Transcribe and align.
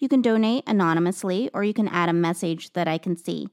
You 0.00 0.08
can 0.08 0.22
donate 0.22 0.64
anonymously 0.66 1.50
or 1.52 1.62
you 1.62 1.74
can 1.74 1.86
add 1.86 2.08
a 2.08 2.14
message 2.14 2.72
that 2.72 2.88
I 2.88 2.96
can 2.96 3.16
see. 3.16 3.48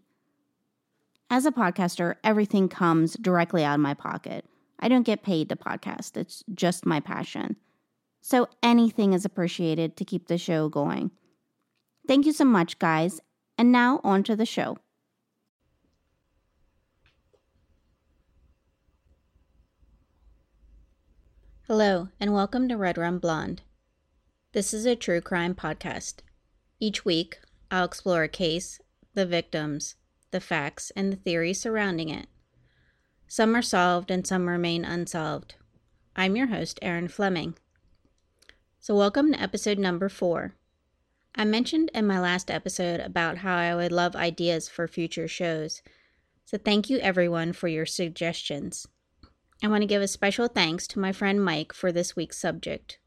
As 1.30 1.46
a 1.46 1.52
podcaster, 1.52 2.16
everything 2.24 2.70
comes 2.70 3.16
directly 3.16 3.66
out 3.66 3.74
of 3.76 3.82
my 3.82 3.94
pocket. 3.94 4.46
I 4.80 4.88
don't 4.88 5.04
get 5.04 5.24
paid 5.24 5.50
to 5.50 5.58
podcast, 5.58 6.16
it's 6.16 6.46
just 6.54 6.86
my 6.86 7.02
passion. 7.02 7.58
So 8.22 8.48
anything 8.64 9.12
is 9.12 9.26
appreciated 9.26 9.98
to 9.98 10.06
keep 10.06 10.28
the 10.28 10.38
show 10.38 10.70
going. 10.70 11.12
Thank 12.08 12.26
you 12.26 12.32
so 12.32 12.46
much, 12.46 12.80
guys. 12.80 13.20
And 13.58 13.74
now 13.74 14.00
on 14.06 14.24
to 14.24 14.36
the 14.38 14.46
show. 14.46 14.78
Hello, 21.68 22.08
and 22.22 22.34
welcome 22.34 22.70
to 22.70 22.78
Red 22.78 22.98
Rum 22.98 23.20
Blonde. 23.20 23.64
This 24.54 24.74
is 24.74 24.86
a 24.86 24.96
true 24.96 25.20
crime 25.20 25.54
podcast. 25.54 26.22
Each 26.80 27.04
week, 27.04 27.40
I'll 27.72 27.86
explore 27.86 28.22
a 28.22 28.30
case, 28.30 28.80
the 29.16 29.26
victims, 29.26 29.96
the 30.30 30.40
facts, 30.40 30.92
and 30.96 31.12
the 31.12 31.18
theories 31.18 31.60
surrounding 31.60 32.10
it. 32.10 32.28
Some 33.28 33.56
are 33.56 33.64
solved 33.64 34.12
and 34.12 34.28
some 34.28 34.48
remain 34.48 34.86
unsolved. 34.86 35.56
I'm 36.16 36.36
your 36.36 36.48
host, 36.48 36.78
Erin 36.84 37.08
Fleming. 37.08 37.56
So, 38.80 38.96
welcome 38.96 39.34
to 39.34 39.42
episode 39.42 39.80
number 39.80 40.08
four. 40.08 40.54
I 41.34 41.46
mentioned 41.46 41.90
in 41.96 42.06
my 42.06 42.20
last 42.20 42.52
episode 42.52 43.00
about 43.00 43.40
how 43.40 43.56
I 43.56 43.74
would 43.74 43.92
love 43.92 44.16
ideas 44.16 44.70
for 44.70 44.88
future 44.88 45.28
shows. 45.28 45.82
So, 46.46 46.60
thank 46.60 46.92
you 46.92 47.00
everyone 47.00 47.54
for 47.54 47.68
your 47.68 47.88
suggestions. 47.88 48.88
I 49.64 49.68
want 49.68 49.82
to 49.82 49.88
give 49.88 50.04
a 50.04 50.08
special 50.08 50.48
thanks 50.48 50.86
to 50.90 51.00
my 51.00 51.12
friend 51.12 51.44
Mike 51.44 51.74
for 51.74 51.92
this 51.92 52.16
week's 52.16 52.38
subject. 52.38 53.00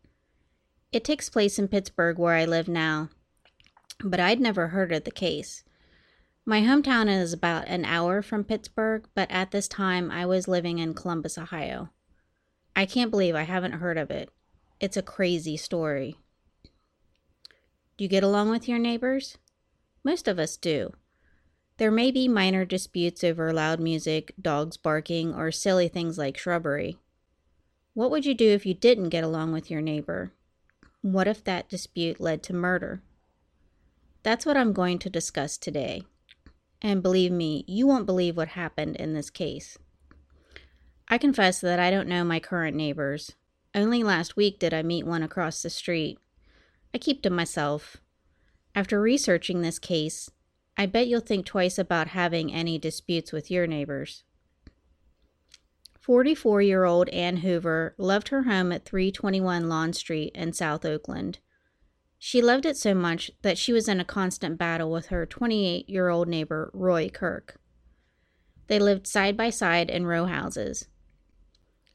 It 0.90 1.04
takes 1.04 1.28
place 1.28 1.56
in 1.56 1.68
Pittsburgh, 1.68 2.18
where 2.18 2.34
I 2.34 2.44
live 2.44 2.66
now, 2.66 3.10
but 4.04 4.20
I'd 4.20 4.40
never 4.40 4.68
heard 4.68 4.92
of 4.92 5.04
the 5.04 5.10
case. 5.10 5.64
My 6.46 6.62
hometown 6.62 7.08
is 7.08 7.32
about 7.32 7.68
an 7.68 7.84
hour 7.84 8.22
from 8.22 8.44
Pittsburgh, 8.44 9.06
but 9.14 9.30
at 9.30 9.50
this 9.50 9.68
time 9.68 10.10
I 10.10 10.26
was 10.26 10.48
living 10.48 10.78
in 10.78 10.94
Columbus, 10.94 11.36
Ohio. 11.36 11.90
I 12.74 12.86
can't 12.86 13.10
believe 13.10 13.34
I 13.34 13.42
haven't 13.42 13.72
heard 13.72 13.98
of 13.98 14.10
it. 14.10 14.30
It's 14.80 14.96
a 14.96 15.02
crazy 15.02 15.56
story. 15.56 16.16
Do 17.96 18.04
you 18.04 18.08
get 18.08 18.24
along 18.24 18.48
with 18.50 18.66
your 18.66 18.78
neighbors? 18.78 19.36
Most 20.02 20.26
of 20.26 20.38
us 20.38 20.56
do. 20.56 20.94
There 21.76 21.90
may 21.90 22.10
be 22.10 22.28
minor 22.28 22.64
disputes 22.64 23.22
over 23.22 23.52
loud 23.52 23.80
music, 23.80 24.32
dogs 24.40 24.76
barking, 24.76 25.34
or 25.34 25.52
silly 25.52 25.88
things 25.88 26.16
like 26.16 26.38
shrubbery. 26.38 26.98
What 27.92 28.10
would 28.10 28.24
you 28.24 28.34
do 28.34 28.48
if 28.48 28.64
you 28.64 28.72
didn't 28.72 29.10
get 29.10 29.24
along 29.24 29.52
with 29.52 29.70
your 29.70 29.82
neighbor? 29.82 30.32
What 31.02 31.26
if 31.26 31.44
that 31.44 31.68
dispute 31.68 32.20
led 32.20 32.42
to 32.44 32.54
murder? 32.54 33.02
That's 34.22 34.44
what 34.44 34.56
I'm 34.56 34.72
going 34.72 34.98
to 35.00 35.10
discuss 35.10 35.56
today. 35.56 36.02
And 36.82 37.02
believe 37.02 37.32
me, 37.32 37.64
you 37.66 37.86
won't 37.86 38.06
believe 38.06 38.36
what 38.36 38.48
happened 38.48 38.96
in 38.96 39.14
this 39.14 39.30
case. 39.30 39.78
I 41.08 41.18
confess 41.18 41.60
that 41.60 41.80
I 41.80 41.90
don't 41.90 42.08
know 42.08 42.24
my 42.24 42.40
current 42.40 42.76
neighbors. 42.76 43.32
Only 43.74 44.02
last 44.02 44.36
week 44.36 44.58
did 44.58 44.74
I 44.74 44.82
meet 44.82 45.06
one 45.06 45.22
across 45.22 45.62
the 45.62 45.70
street. 45.70 46.18
I 46.94 46.98
keep 46.98 47.22
to 47.22 47.30
myself. 47.30 47.96
After 48.74 49.00
researching 49.00 49.62
this 49.62 49.78
case, 49.78 50.30
I 50.76 50.86
bet 50.86 51.08
you'll 51.08 51.20
think 51.20 51.46
twice 51.46 51.78
about 51.78 52.08
having 52.08 52.52
any 52.52 52.78
disputes 52.78 53.32
with 53.32 53.50
your 53.50 53.66
neighbors. 53.66 54.24
44 56.00 56.62
year 56.62 56.84
old 56.84 57.08
Ann 57.10 57.38
Hoover 57.38 57.94
loved 57.98 58.28
her 58.28 58.44
home 58.44 58.72
at 58.72 58.84
321 58.84 59.68
Lawn 59.68 59.92
Street 59.92 60.32
in 60.34 60.52
South 60.52 60.84
Oakland. 60.84 61.38
She 62.22 62.42
loved 62.42 62.66
it 62.66 62.76
so 62.76 62.92
much 62.92 63.30
that 63.40 63.56
she 63.56 63.72
was 63.72 63.88
in 63.88 63.98
a 63.98 64.04
constant 64.04 64.58
battle 64.58 64.90
with 64.90 65.06
her 65.06 65.24
28 65.24 65.88
year 65.88 66.10
old 66.10 66.28
neighbor, 66.28 66.70
Roy 66.74 67.08
Kirk. 67.08 67.58
They 68.66 68.78
lived 68.78 69.06
side 69.06 69.38
by 69.38 69.48
side 69.48 69.88
in 69.88 70.04
row 70.04 70.26
houses. 70.26 70.86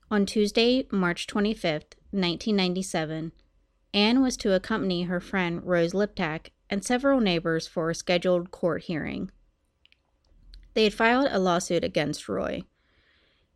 On 0.09 0.25
Tuesday, 0.25 0.87
March 0.91 1.27
25th, 1.27 1.93
1997, 2.09 3.33
Anne 3.93 4.21
was 4.23 4.35
to 4.37 4.53
accompany 4.53 5.03
her 5.03 5.19
friend 5.19 5.63
Rose 5.63 5.93
Liptak 5.93 6.49
and 6.71 6.83
several 6.83 7.19
neighbors 7.19 7.67
for 7.67 7.91
a 7.91 7.95
scheduled 7.95 8.49
court 8.49 8.85
hearing. 8.85 9.29
They 10.73 10.85
had 10.85 10.93
filed 10.95 11.27
a 11.29 11.37
lawsuit 11.37 11.83
against 11.83 12.27
Roy. 12.27 12.63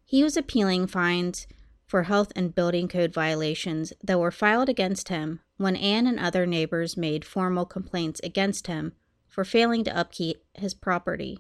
He 0.06 0.24
was 0.24 0.38
appealing 0.38 0.86
fines 0.86 1.48
for 1.88 2.04
health 2.04 2.32
and 2.36 2.54
building 2.54 2.88
code 2.88 3.12
violations 3.12 3.92
that 4.04 4.20
were 4.20 4.32
filed 4.32 4.70
against 4.70 5.10
him 5.10 5.40
when 5.60 5.76
Anne 5.76 6.08
and 6.08 6.18
other 6.18 6.46
neighbors 6.46 6.96
made 6.96 7.26
formal 7.26 7.66
complaints 7.66 8.22
against 8.24 8.68
him 8.68 8.94
for 9.28 9.44
failing 9.44 9.84
to 9.84 9.96
upkeep 9.96 10.42
his 10.54 10.74
property. 10.74 11.38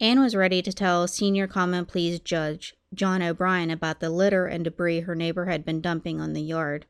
Anne 0.00 0.18
was 0.18 0.34
ready 0.34 0.62
to 0.62 0.72
tell 0.72 1.06
Senior 1.06 1.46
Common 1.46 1.84
Pleas 1.84 2.18
Judge 2.18 2.74
John 2.94 3.20
O'Brien 3.20 3.70
about 3.70 4.00
the 4.00 4.08
litter 4.08 4.46
and 4.46 4.64
debris 4.64 5.00
her 5.00 5.14
neighbor 5.14 5.44
had 5.44 5.66
been 5.66 5.82
dumping 5.82 6.18
on 6.18 6.32
the 6.32 6.40
yard. 6.40 6.86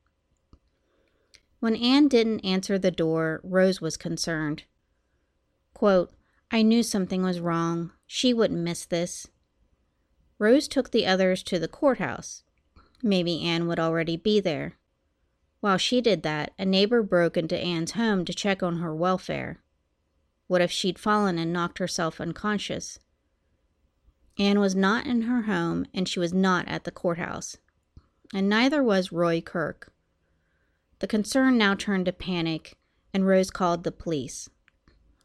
When 1.59 1.75
Anne 1.75 2.07
didn't 2.07 2.45
answer 2.45 2.79
the 2.79 2.93
door, 2.93 3.41
Rose 3.43 3.81
was 3.81 3.97
concerned. 3.97 4.63
Quote, 5.75 6.13
I 6.53 6.63
knew 6.63 6.85
something 6.85 7.25
was 7.25 7.41
wrong. 7.41 7.91
She 8.07 8.33
wouldn't 8.33 8.61
miss 8.61 8.85
this. 8.85 9.27
Rose 10.39 10.69
took 10.69 10.93
the 10.93 11.07
others 11.07 11.43
to 11.45 11.59
the 11.59 11.69
courthouse. 11.69 12.45
Maybe 13.03 13.43
Anne 13.43 13.67
would 13.67 13.81
already 13.81 14.17
be 14.17 14.39
there. 14.39 14.79
While 15.63 15.79
she 15.79 16.01
did 16.01 16.25
that, 16.25 16.53
a 16.59 16.65
neighbor 16.65 17.05
broke 17.05 17.37
into 17.37 17.57
Anne's 17.57 17.93
home 17.93 18.25
to 18.25 18.35
check 18.35 18.65
on 18.65 18.79
her 18.79 18.93
welfare. 18.93 19.61
What 20.49 20.61
if 20.61 20.73
she'd 20.73 20.99
fallen 20.99 21.39
and 21.39 21.53
knocked 21.53 21.79
herself 21.79 22.21
unconscious? 22.21 22.99
Anne 24.37 24.59
was 24.59 24.75
not 24.75 25.07
in 25.07 25.23
her 25.23 25.43
home 25.43 25.87
and 25.95 26.09
she 26.09 26.19
was 26.19 26.35
not 26.35 26.67
at 26.67 26.83
the 26.83 26.91
courthouse. 26.91 27.59
And 28.35 28.49
neither 28.49 28.83
was 28.83 29.13
Roy 29.13 29.41
Kirk. 29.41 29.93
The 30.99 31.07
concern 31.07 31.59
now 31.59 31.77
turned 31.77 32.07
to 32.07 32.13
panic, 32.13 32.75
and 33.15 33.25
Rose 33.25 33.53
called 33.53 33.85
the 33.85 33.93
police. 33.93 34.51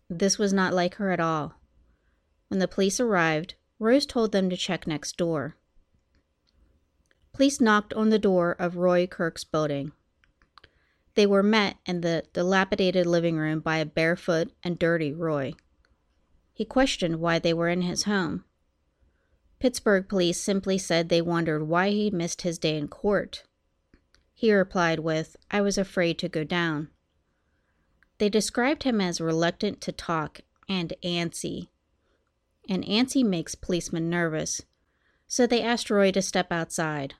This 0.07 0.37
was 0.37 0.53
not 0.53 0.71
like 0.71 0.95
her 0.95 1.09
at 1.09 1.19
all. 1.19 1.55
When 2.49 2.59
the 2.59 2.67
police 2.67 2.99
arrived, 2.99 3.55
Rose 3.79 4.05
told 4.05 4.33
them 4.33 4.51
to 4.51 4.55
check 4.55 4.85
next 4.85 5.17
door. 5.17 5.55
Police 7.33 7.59
knocked 7.59 7.95
on 7.95 8.09
the 8.09 8.19
door 8.19 8.55
of 8.59 8.77
Roy 8.77 9.07
Kirk's 9.07 9.43
building. 9.43 9.93
They 11.17 11.25
were 11.25 11.41
met 11.41 11.77
in 11.87 12.01
the 12.01 12.25
dilapidated 12.31 13.07
living 13.07 13.37
room 13.37 13.59
by 13.59 13.77
a 13.77 13.87
barefoot 13.87 14.51
and 14.61 14.77
dirty 14.77 15.11
Roy. 15.11 15.55
He 16.53 16.63
questioned 16.63 17.19
why 17.19 17.39
they 17.39 17.55
were 17.55 17.69
in 17.69 17.81
his 17.81 18.03
home. 18.03 18.45
Pittsburgh 19.57 20.07
police 20.07 20.39
simply 20.39 20.77
said 20.77 21.09
they 21.09 21.23
wondered 21.23 21.63
why 21.63 21.89
he 21.89 22.11
missed 22.11 22.43
his 22.43 22.59
day 22.59 22.77
in 22.77 22.87
court. 22.87 23.45
He 24.35 24.53
replied 24.53 24.99
with, 24.99 25.35
I 25.49 25.59
was 25.59 25.79
afraid 25.79 26.19
to 26.19 26.29
go 26.29 26.43
down. 26.43 26.89
They 28.19 28.29
described 28.29 28.83
him 28.83 29.01
as 29.01 29.19
reluctant 29.19 29.81
to 29.81 29.91
talk 29.91 30.41
and 30.69 30.93
antsy. 31.03 31.69
And 32.69 32.85
antsy 32.85 33.23
makes 33.25 33.55
policemen 33.55 34.07
nervous, 34.07 34.61
so 35.27 35.47
they 35.47 35.63
asked 35.63 35.89
Roy 35.89 36.11
to 36.11 36.21
step 36.21 36.51
outside. 36.51 37.15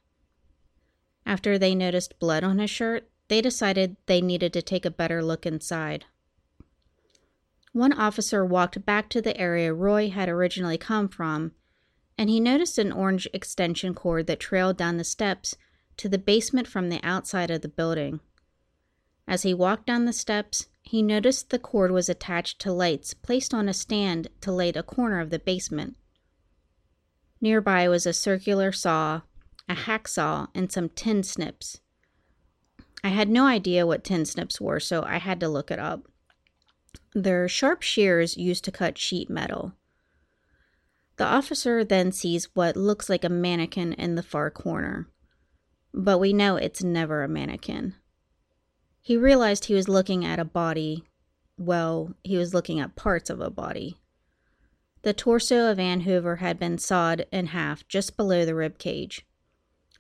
After 1.25 1.57
they 1.57 1.73
noticed 1.73 2.19
blood 2.19 2.43
on 2.43 2.59
his 2.59 2.69
shirt, 2.69 3.09
they 3.27 3.41
decided 3.41 3.97
they 4.05 4.21
needed 4.21 4.53
to 4.53 4.61
take 4.61 4.85
a 4.85 4.91
better 4.91 5.23
look 5.23 5.45
inside. 5.45 6.05
One 7.73 7.93
officer 7.93 8.45
walked 8.45 8.85
back 8.85 9.09
to 9.09 9.21
the 9.21 9.37
area 9.39 9.73
Roy 9.73 10.09
had 10.09 10.29
originally 10.29 10.77
come 10.77 11.07
from, 11.07 11.51
and 12.17 12.29
he 12.29 12.39
noticed 12.39 12.79
an 12.79 12.91
orange 12.91 13.27
extension 13.33 13.93
cord 13.93 14.27
that 14.27 14.39
trailed 14.39 14.77
down 14.77 14.97
the 14.97 15.03
steps 15.03 15.55
to 15.97 16.09
the 16.09 16.17
basement 16.17 16.67
from 16.67 16.89
the 16.89 16.99
outside 17.03 17.51
of 17.51 17.61
the 17.61 17.67
building. 17.67 18.19
As 19.27 19.43
he 19.43 19.53
walked 19.53 19.85
down 19.85 20.05
the 20.05 20.13
steps, 20.13 20.67
he 20.81 21.03
noticed 21.03 21.49
the 21.49 21.59
cord 21.59 21.91
was 21.91 22.07
attached 22.07 22.59
to 22.59 22.71
lights 22.71 23.13
placed 23.13 23.53
on 23.53 23.67
a 23.67 23.73
stand 23.73 24.29
to 24.41 24.51
light 24.51 24.77
a 24.77 24.83
corner 24.83 25.19
of 25.19 25.29
the 25.29 25.39
basement. 25.39 25.97
Nearby 27.41 27.89
was 27.89 28.05
a 28.05 28.13
circular 28.13 28.71
saw, 28.71 29.21
a 29.67 29.75
hacksaw, 29.75 30.47
and 30.55 30.71
some 30.71 30.89
tin 30.89 31.23
snips. 31.23 31.81
I 33.03 33.09
had 33.09 33.29
no 33.29 33.45
idea 33.45 33.85
what 33.85 34.03
tin 34.03 34.25
snips 34.25 34.59
were, 34.59 34.79
so 34.79 35.03
I 35.03 35.17
had 35.17 35.39
to 35.39 35.49
look 35.49 35.71
it 35.71 35.79
up. 35.79 36.07
They're 37.13 37.47
sharp 37.47 37.81
shears 37.81 38.37
used 38.37 38.63
to 38.65 38.71
cut 38.71 38.97
sheet 38.97 39.29
metal. 39.29 39.73
The 41.17 41.25
officer 41.25 41.83
then 41.83 42.11
sees 42.11 42.49
what 42.53 42.75
looks 42.75 43.09
like 43.09 43.23
a 43.23 43.29
mannequin 43.29 43.93
in 43.93 44.15
the 44.15 44.23
far 44.23 44.51
corner, 44.51 45.07
but 45.93 46.19
we 46.19 46.31
know 46.31 46.57
it's 46.57 46.83
never 46.83 47.23
a 47.23 47.27
mannequin. 47.27 47.95
He 49.01 49.17
realized 49.17 49.65
he 49.65 49.73
was 49.73 49.87
looking 49.87 50.25
at 50.25 50.37
a 50.39 50.45
body. 50.45 51.05
Well, 51.57 52.13
he 52.23 52.37
was 52.37 52.53
looking 52.53 52.79
at 52.79 52.95
parts 52.95 53.29
of 53.29 53.39
a 53.39 53.49
body. 53.49 53.97
The 55.01 55.13
torso 55.13 55.71
of 55.71 55.79
Ann 55.79 56.01
Hoover 56.01 56.35
had 56.35 56.59
been 56.59 56.77
sawed 56.77 57.25
in 57.31 57.47
half 57.47 57.87
just 57.87 58.17
below 58.17 58.45
the 58.45 58.53
rib 58.53 58.77
cage. 58.77 59.25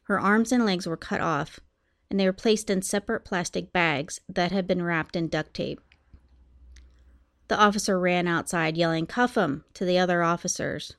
Her 0.03 0.19
arms 0.19 0.51
and 0.51 0.65
legs 0.65 0.85
were 0.85 0.97
cut 0.97 1.21
off, 1.21 1.59
and 2.09 2.19
they 2.19 2.25
were 2.25 2.33
placed 2.33 2.69
in 2.69 2.81
separate 2.81 3.25
plastic 3.25 3.71
bags 3.73 4.21
that 4.29 4.51
had 4.51 4.67
been 4.67 4.81
wrapped 4.81 5.15
in 5.15 5.27
duct 5.27 5.53
tape. 5.53 5.81
The 7.47 7.57
officer 7.57 7.99
ran 7.99 8.27
outside, 8.27 8.77
yelling, 8.77 9.07
Cuff 9.07 9.35
him! 9.35 9.63
to 9.73 9.85
the 9.85 9.97
other 9.97 10.23
officers. 10.23 10.95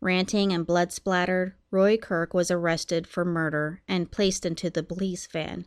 Ranting 0.00 0.52
and 0.52 0.66
blood 0.66 0.92
splattered, 0.92 1.54
Roy 1.70 1.98
Kirk 1.98 2.32
was 2.32 2.50
arrested 2.50 3.06
for 3.06 3.24
murder 3.24 3.82
and 3.86 4.10
placed 4.10 4.46
into 4.46 4.70
the 4.70 4.82
police 4.82 5.26
van. 5.26 5.66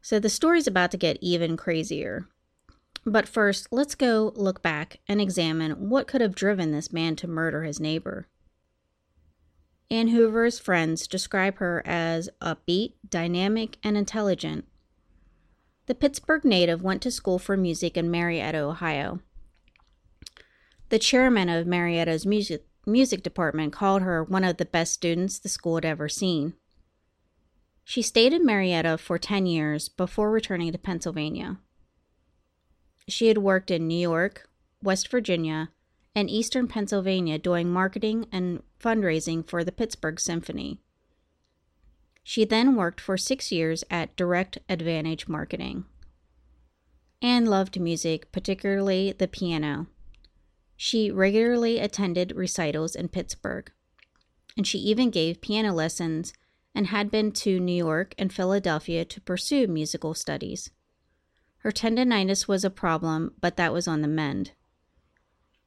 So 0.00 0.18
the 0.18 0.30
story's 0.30 0.66
about 0.66 0.90
to 0.92 0.96
get 0.96 1.18
even 1.20 1.58
crazier. 1.58 2.26
But 3.04 3.28
first, 3.28 3.68
let's 3.70 3.94
go 3.94 4.32
look 4.34 4.62
back 4.62 5.00
and 5.06 5.20
examine 5.20 5.90
what 5.90 6.06
could 6.06 6.22
have 6.22 6.34
driven 6.34 6.72
this 6.72 6.92
man 6.92 7.16
to 7.16 7.28
murder 7.28 7.62
his 7.62 7.80
neighbor. 7.80 8.28
Ann 9.90 10.08
Hoover's 10.08 10.58
friends 10.60 11.08
describe 11.08 11.58
her 11.58 11.82
as 11.84 12.30
upbeat, 12.40 12.94
dynamic, 13.08 13.76
and 13.82 13.96
intelligent. 13.96 14.66
The 15.86 15.96
Pittsburgh 15.96 16.44
native 16.44 16.80
went 16.80 17.02
to 17.02 17.10
school 17.10 17.40
for 17.40 17.56
music 17.56 17.96
in 17.96 18.10
Marietta, 18.10 18.58
Ohio. 18.58 19.18
The 20.90 21.00
chairman 21.00 21.48
of 21.48 21.66
Marietta's 21.66 22.24
music 22.24 22.64
music 22.86 23.22
department 23.22 23.72
called 23.72 24.02
her 24.02 24.24
one 24.24 24.44
of 24.44 24.56
the 24.56 24.64
best 24.64 24.92
students 24.92 25.38
the 25.38 25.48
school 25.48 25.74
had 25.74 25.84
ever 25.84 26.08
seen. 26.08 26.54
She 27.84 28.02
stayed 28.02 28.32
in 28.32 28.46
Marietta 28.46 28.98
for 28.98 29.18
10 29.18 29.46
years 29.46 29.88
before 29.88 30.30
returning 30.30 30.72
to 30.72 30.78
Pennsylvania. 30.78 31.58
She 33.08 33.26
had 33.26 33.38
worked 33.38 33.70
in 33.70 33.88
New 33.88 33.98
York, 33.98 34.48
West 34.82 35.08
Virginia, 35.08 35.70
and 36.14 36.28
Eastern 36.28 36.66
Pennsylvania 36.66 37.38
doing 37.38 37.70
marketing 37.70 38.26
and 38.32 38.62
fundraising 38.82 39.46
for 39.46 39.62
the 39.64 39.72
Pittsburgh 39.72 40.18
Symphony. 40.18 40.80
She 42.22 42.44
then 42.44 42.76
worked 42.76 43.00
for 43.00 43.16
six 43.16 43.50
years 43.50 43.84
at 43.90 44.16
Direct 44.16 44.58
Advantage 44.68 45.28
Marketing. 45.28 45.84
Anne 47.22 47.46
loved 47.46 47.78
music, 47.78 48.32
particularly 48.32 49.12
the 49.12 49.28
piano. 49.28 49.86
She 50.76 51.10
regularly 51.10 51.78
attended 51.78 52.32
recitals 52.34 52.94
in 52.94 53.08
Pittsburgh, 53.08 53.70
and 54.56 54.66
she 54.66 54.78
even 54.78 55.10
gave 55.10 55.42
piano 55.42 55.72
lessons 55.72 56.32
and 56.74 56.86
had 56.86 57.10
been 57.10 57.32
to 57.32 57.60
New 57.60 57.74
York 57.74 58.14
and 58.16 58.32
Philadelphia 58.32 59.04
to 59.04 59.20
pursue 59.20 59.66
musical 59.66 60.14
studies. 60.14 60.70
Her 61.58 61.70
tendonitis 61.70 62.48
was 62.48 62.64
a 62.64 62.70
problem, 62.70 63.34
but 63.40 63.56
that 63.56 63.72
was 63.72 63.86
on 63.86 64.00
the 64.00 64.08
mend. 64.08 64.52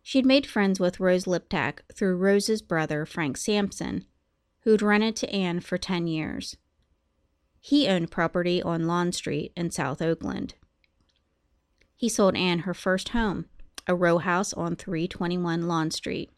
She'd 0.06 0.26
made 0.26 0.46
friends 0.46 0.82
with 0.82 1.00
Rose 1.00 1.24
Liptak 1.24 1.80
through 1.94 2.18
Rose's 2.18 2.62
brother, 2.62 3.06
Frank 3.06 3.38
Sampson, 3.38 4.06
who'd 4.60 4.82
rented 4.82 5.16
to 5.16 5.34
Anne 5.34 5.62
for 5.62 5.78
10 5.78 6.08
years. 6.08 6.58
He 7.62 7.88
owned 7.88 8.12
property 8.12 8.62
on 8.62 8.86
Lawn 8.86 9.14
Street 9.14 9.54
in 9.56 9.72
South 9.72 10.02
Oakland. 10.02 10.56
He 11.96 12.10
sold 12.10 12.36
Anne 12.36 12.60
her 12.60 12.74
first 12.74 13.10
home, 13.10 13.46
a 13.88 13.96
row 13.96 14.18
house 14.18 14.52
on 14.54 14.76
321 14.76 15.70
Lawn 15.70 15.90
Street. 15.90 16.30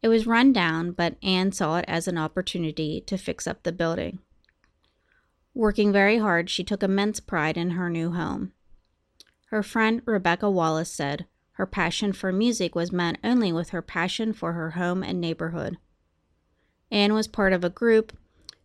It 0.00 0.08
was 0.08 0.26
run 0.26 0.52
down, 0.52 0.92
but 0.92 1.16
Anne 1.22 1.52
saw 1.52 1.76
it 1.76 1.84
as 1.86 2.08
an 2.08 2.16
opportunity 2.16 3.02
to 3.02 3.18
fix 3.18 3.46
up 3.46 3.62
the 3.62 3.72
building. 3.72 4.20
Working 5.52 5.92
very 5.92 6.16
hard, 6.16 6.48
she 6.48 6.64
took 6.64 6.82
immense 6.82 7.20
pride 7.20 7.58
in 7.58 7.70
her 7.70 7.90
new 7.90 8.12
home. 8.12 8.52
Her 9.50 9.62
friend 9.62 10.00
Rebecca 10.06 10.50
Wallace 10.50 10.90
said 10.90 11.26
her 11.54 11.66
passion 11.66 12.12
for 12.12 12.32
music 12.32 12.74
was 12.74 12.92
met 12.92 13.18
only 13.22 13.52
with 13.52 13.70
her 13.70 13.82
passion 13.82 14.32
for 14.32 14.52
her 14.52 14.72
home 14.72 15.02
and 15.02 15.20
neighborhood. 15.20 15.78
Anne 16.90 17.14
was 17.14 17.28
part 17.28 17.52
of 17.52 17.64
a 17.64 17.70
group 17.70 18.16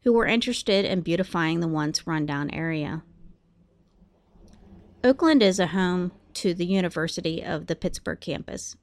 who 0.04 0.14
were 0.14 0.26
interested 0.26 0.86
in 0.86 1.02
beautifying 1.02 1.60
the 1.60 1.68
once 1.68 2.08
rundown 2.08 2.50
area. 2.52 3.04
Oakland 5.04 5.44
is 5.44 5.60
a 5.60 5.68
home 5.68 6.12
to 6.34 6.54
the 6.54 6.66
University 6.66 7.44
of 7.44 7.68
the 7.68 7.76
Pittsburgh 7.76 8.20
campus. 8.20 8.76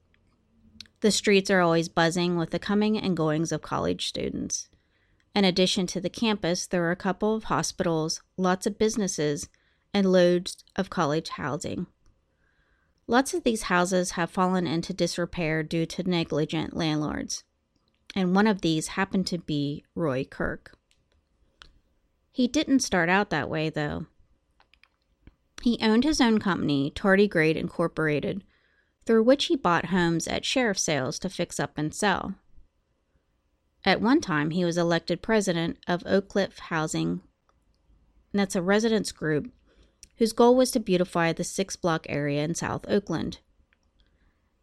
The 1.01 1.11
streets 1.11 1.51
are 1.51 1.61
always 1.61 1.89
buzzing 1.89 2.37
with 2.37 2.51
the 2.51 2.59
coming 2.59 2.97
and 2.97 3.17
goings 3.17 3.53
of 3.53 3.61
college 3.61 4.09
students. 4.09 4.69
In 5.35 5.45
addition 5.45 5.87
to 5.89 6.01
the 6.01 6.09
campus, 6.09 6.67
there 6.67 6.85
are 6.85 6.91
a 6.91 6.97
couple 6.97 7.35
of 7.35 7.45
hospitals, 7.45 8.23
lots 8.37 8.67
of 8.67 8.79
businesses, 8.79 9.49
and 9.93 10.11
loads 10.11 10.65
of 10.77 10.91
college 10.91 11.31
housing. 11.31 11.87
Lots 13.09 13.35
of 13.35 13.45
these 13.45 13.63
houses 13.63 14.13
have 14.13 14.31
fallen 14.31 14.67
into 14.67 14.93
disrepair 14.93 15.63
due 15.63 15.87
to 15.87 16.03
negligent 16.03 16.77
landlords, 16.77 17.45
and 18.17 18.35
one 18.35 18.49
of 18.49 18.63
these 18.63 18.89
happened 18.89 19.29
to 19.29 19.39
be 19.39 19.85
Roy 19.95 20.25
Kirk. 20.25 20.77
He 22.33 22.49
didn't 22.49 22.81
start 22.81 23.09
out 23.09 23.31
that 23.31 23.49
way, 23.49 23.71
though. 23.71 24.07
He 25.63 25.79
owned 25.81 26.05
his 26.05 26.21
own 26.21 26.39
company, 26.39 26.93
Tardigrade 26.95 27.57
Incorporated, 27.57 28.43
through 29.07 29.23
which 29.23 29.47
he 29.47 29.57
bought 29.57 29.87
homes 29.87 30.27
at 30.27 30.45
sheriff 30.45 30.79
sales 30.79 31.19
to 31.21 31.29
fix 31.29 31.61
up 31.61 31.79
and 31.79 31.95
sell. 31.95 32.35
At 33.85 34.01
one 34.01 34.21
time, 34.21 34.51
he 34.51 34.65
was 34.65 34.77
elected 34.77 35.23
president 35.23 35.79
of 35.87 36.03
Oak 36.07 36.29
Cliff 36.29 36.59
Housing. 36.59 37.21
That's 38.33 38.57
a 38.57 38.63
residence 38.63 39.13
group 39.13 39.53
whose 40.19 40.33
goal 40.33 40.55
was 40.57 40.71
to 40.71 40.81
beautify 40.81 41.33
the 41.33 41.45
six 41.45 41.77
block 41.77 42.07
area 42.09 42.43
in 42.43 42.55
South 42.55 42.85
Oakland. 42.89 43.39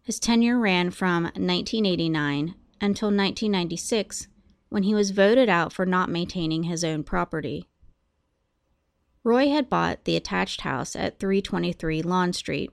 His 0.01 0.19
tenure 0.19 0.59
ran 0.59 0.91
from 0.91 1.23
1989 1.23 2.55
until 2.81 3.07
1996 3.07 4.27
when 4.69 4.83
he 4.83 4.93
was 4.93 5.11
voted 5.11 5.49
out 5.49 5.71
for 5.71 5.85
not 5.85 6.09
maintaining 6.09 6.63
his 6.63 6.83
own 6.83 7.03
property. 7.03 7.69
Roy 9.23 9.49
had 9.49 9.69
bought 9.69 10.03
the 10.03 10.17
attached 10.17 10.61
house 10.61 10.95
at 10.95 11.19
323 11.19 12.01
Lawn 12.01 12.33
Street, 12.33 12.71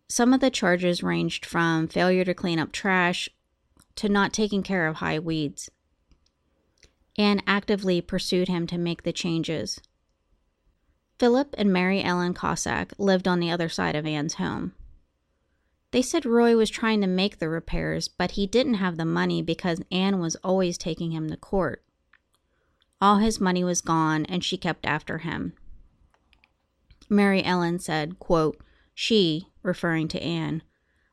Some 0.09 0.35
of 0.35 0.41
the 0.41 0.51
charges 0.51 1.03
ranged 1.03 1.47
from 1.47 1.89
failure 1.89 2.25
to 2.25 2.35
clean 2.35 2.59
up 2.59 2.73
trash 2.73 3.29
to 3.97 4.09
not 4.09 4.33
taking 4.33 4.63
care 4.63 4.87
of 4.87 4.97
high 4.97 5.19
weeds. 5.19 5.71
Anne 7.17 7.43
actively 7.47 8.01
pursued 8.01 8.49
him 8.49 8.67
to 8.67 8.79
make 8.79 9.03
the 9.03 9.13
changes. 9.13 9.79
Philip 11.19 11.55
and 11.57 11.73
Mary 11.73 12.03
Ellen 12.03 12.35
Cossack 12.35 12.93
lived 12.99 13.29
on 13.29 13.41
the 13.41 13.51
other 13.51 13.69
side 13.69 13.95
of 13.95 14.05
Anne's 14.05 14.35
home. 14.35 14.75
They 15.93 16.03
said 16.03 16.27
Roy 16.27 16.57
was 16.57 16.71
trying 16.71 17.01
to 17.03 17.07
make 17.07 17.39
the 17.39 17.49
repairs, 17.49 18.09
but 18.09 18.33
he 18.33 18.49
didn't 18.49 18.75
have 18.75 18.97
the 18.97 19.05
money 19.05 19.41
because 19.41 19.81
Anne 19.93 20.19
was 20.19 20.35
always 20.43 20.77
taking 20.77 21.13
him 21.13 21.31
to 21.31 21.37
court. 21.37 21.85
All 23.01 23.19
his 23.19 23.41
money 23.41 23.63
was 23.63 23.81
gone, 23.81 24.25
and 24.27 24.43
she 24.43 24.57
kept 24.57 24.87
after 24.87 25.19
him. 25.19 25.53
Mary 27.09 27.45
Ellen 27.45 27.79
said, 27.79 28.19
quote, 28.19 28.61
She, 28.93 29.47
referring 29.63 30.09
to 30.09 30.23
Anne, 30.23 30.63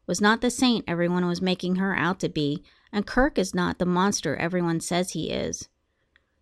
was 0.08 0.20
not 0.20 0.42
the 0.42 0.50
saint 0.50 0.84
everyone 0.88 1.28
was 1.28 1.42
making 1.42 1.76
her 1.76 1.96
out 1.96 2.20
to 2.22 2.30
be, 2.30 2.64
and 2.92 3.06
Kirk 3.06 3.38
is 3.38 3.54
not 3.54 3.78
the 3.78 3.86
monster 3.86 4.36
everyone 4.36 4.80
says 4.80 5.12
he 5.12 5.30
is. 5.30 5.70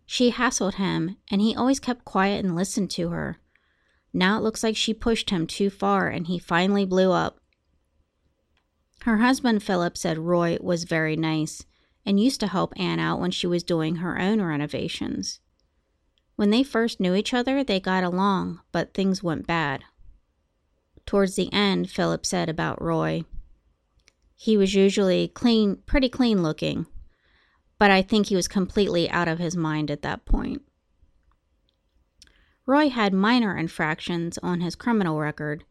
She 0.06 0.30
hassled 0.30 0.74
him, 0.76 1.16
and 1.30 1.42
he 1.42 1.54
always 1.54 1.78
kept 1.78 2.06
quiet 2.06 2.42
and 2.44 2.56
listened 2.56 2.90
to 2.92 3.10
her. 3.10 3.38
Now 4.12 4.38
it 4.38 4.42
looks 4.42 4.62
like 4.62 4.76
she 4.76 4.94
pushed 4.94 5.30
him 5.30 5.46
too 5.46 5.70
far, 5.70 6.08
and 6.08 6.26
he 6.26 6.38
finally 6.38 6.84
blew 6.84 7.12
up. 7.12 7.38
Her 9.02 9.18
husband 9.18 9.62
Philip 9.62 9.96
said 9.96 10.18
Roy 10.18 10.58
was 10.60 10.84
very 10.84 11.16
nice 11.16 11.64
and 12.04 12.20
used 12.20 12.40
to 12.40 12.46
help 12.46 12.72
Anne 12.76 12.98
out 12.98 13.20
when 13.20 13.30
she 13.30 13.46
was 13.46 13.62
doing 13.62 13.96
her 13.96 14.18
own 14.18 14.42
renovations. 14.42 15.40
When 16.36 16.50
they 16.50 16.62
first 16.62 17.00
knew 17.00 17.14
each 17.14 17.34
other, 17.34 17.62
they 17.62 17.80
got 17.80 18.04
along, 18.04 18.60
but 18.72 18.94
things 18.94 19.22
went 19.22 19.46
bad. 19.46 19.84
Towards 21.06 21.36
the 21.36 21.52
end, 21.52 21.90
Philip 21.90 22.24
said 22.24 22.48
about 22.48 22.80
Roy, 22.82 23.24
he 24.40 24.56
was 24.56 24.74
usually 24.74 25.28
clean, 25.28 25.76
pretty 25.84 26.08
clean 26.08 26.42
looking, 26.42 26.86
but 27.78 27.90
I 27.90 28.00
think 28.00 28.26
he 28.26 28.36
was 28.36 28.48
completely 28.48 29.10
out 29.10 29.28
of 29.28 29.38
his 29.38 29.54
mind 29.54 29.90
at 29.90 30.00
that 30.00 30.24
point. 30.24 30.62
Roy 32.70 32.88
had 32.88 33.12
minor 33.12 33.56
infractions 33.56 34.38
on 34.44 34.60
his 34.60 34.76
criminal 34.76 35.18
record, 35.18 35.64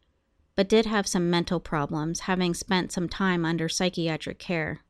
but 0.54 0.68
did 0.68 0.84
have 0.84 1.06
some 1.06 1.30
mental 1.30 1.58
problems, 1.58 2.20
having 2.20 2.52
spent 2.52 2.92
some 2.92 3.08
time 3.08 3.46
under 3.46 3.70
psychiatric 3.70 4.38
care. 4.38 4.82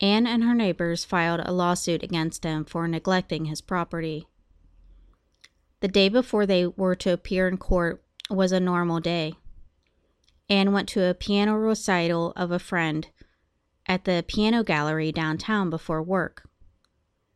Anne 0.00 0.26
and 0.26 0.42
her 0.42 0.56
neighbors 0.56 1.04
filed 1.04 1.40
a 1.44 1.52
lawsuit 1.52 2.02
against 2.02 2.42
him 2.42 2.64
for 2.64 2.88
neglecting 2.88 3.44
his 3.44 3.60
property. 3.60 4.26
The 5.78 5.86
day 5.86 6.08
before 6.08 6.46
they 6.46 6.66
were 6.66 6.96
to 6.96 7.12
appear 7.12 7.46
in 7.46 7.58
court 7.58 8.02
was 8.28 8.50
a 8.50 8.58
normal 8.58 8.98
day. 8.98 9.34
Anne 10.48 10.72
went 10.72 10.88
to 10.88 11.08
a 11.08 11.14
piano 11.14 11.54
recital 11.54 12.32
of 12.34 12.50
a 12.50 12.58
friend 12.58 13.06
at 13.86 14.04
the 14.04 14.24
piano 14.26 14.64
gallery 14.64 15.12
downtown 15.12 15.70
before 15.70 16.02
work. 16.02 16.48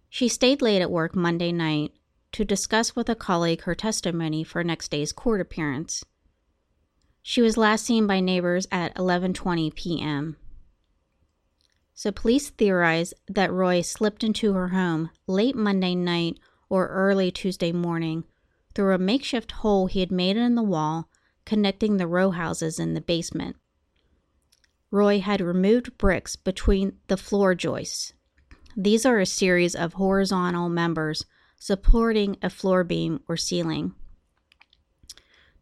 She 0.09 0.27
stayed 0.27 0.61
late 0.61 0.83
at 0.83 0.91
work 0.91 1.15
Monday 1.15 1.53
night 1.53 1.93
to 2.33 2.45
discuss 2.45 2.95
with 2.95 3.09
a 3.09 3.15
colleague 3.15 3.63
her 3.63 3.75
testimony 3.75 4.45
for 4.45 4.63
next 4.63 4.91
day's 4.91 5.13
court 5.13 5.41
appearance. 5.41 6.05
She 7.23 7.43
was 7.43 7.57
last 7.57 7.85
seen 7.85 8.07
by 8.07 8.21
neighbors 8.21 8.67
at 8.71 8.95
11:20 8.95 9.75
p.m. 9.75 10.37
So 11.95 12.13
police 12.13 12.51
theorize 12.51 13.15
that 13.27 13.53
Roy 13.53 13.81
slipped 13.81 14.23
into 14.23 14.53
her 14.53 14.69
home 14.69 15.11
late 15.27 15.57
Monday 15.57 15.95
night 15.95 16.39
or 16.69 16.89
early 16.89 17.31
Tuesday 17.31 17.73
morning 17.73 18.25
through 18.75 18.95
a 18.95 18.99
makeshift 18.99 19.53
hole 19.53 19.87
he 19.87 20.01
had 20.01 20.13
made 20.13 20.37
in 20.37 20.55
the 20.55 20.63
wall 20.63 21.09
connecting 21.47 21.97
the 21.97 22.07
row 22.07 22.33
houses 22.33 22.79
in 22.79 22.95
the 22.95 23.01
basement. 23.01 23.57
Roy 24.91 25.21
had 25.21 25.41
removed 25.41 25.97
bricks 25.97 26.37
between 26.37 26.99
the 27.09 27.17
floor 27.17 27.55
joists. 27.55 28.13
These 28.77 29.07
are 29.07 29.19
a 29.19 29.27
series 29.27 29.75
of 29.75 29.95
horizontal 29.95 30.69
members 30.69 31.25
supporting 31.59 32.37
a 32.43 32.51
floor 32.51 32.85
beam 32.85 33.21
or 33.29 33.37
ceiling. 33.37 33.95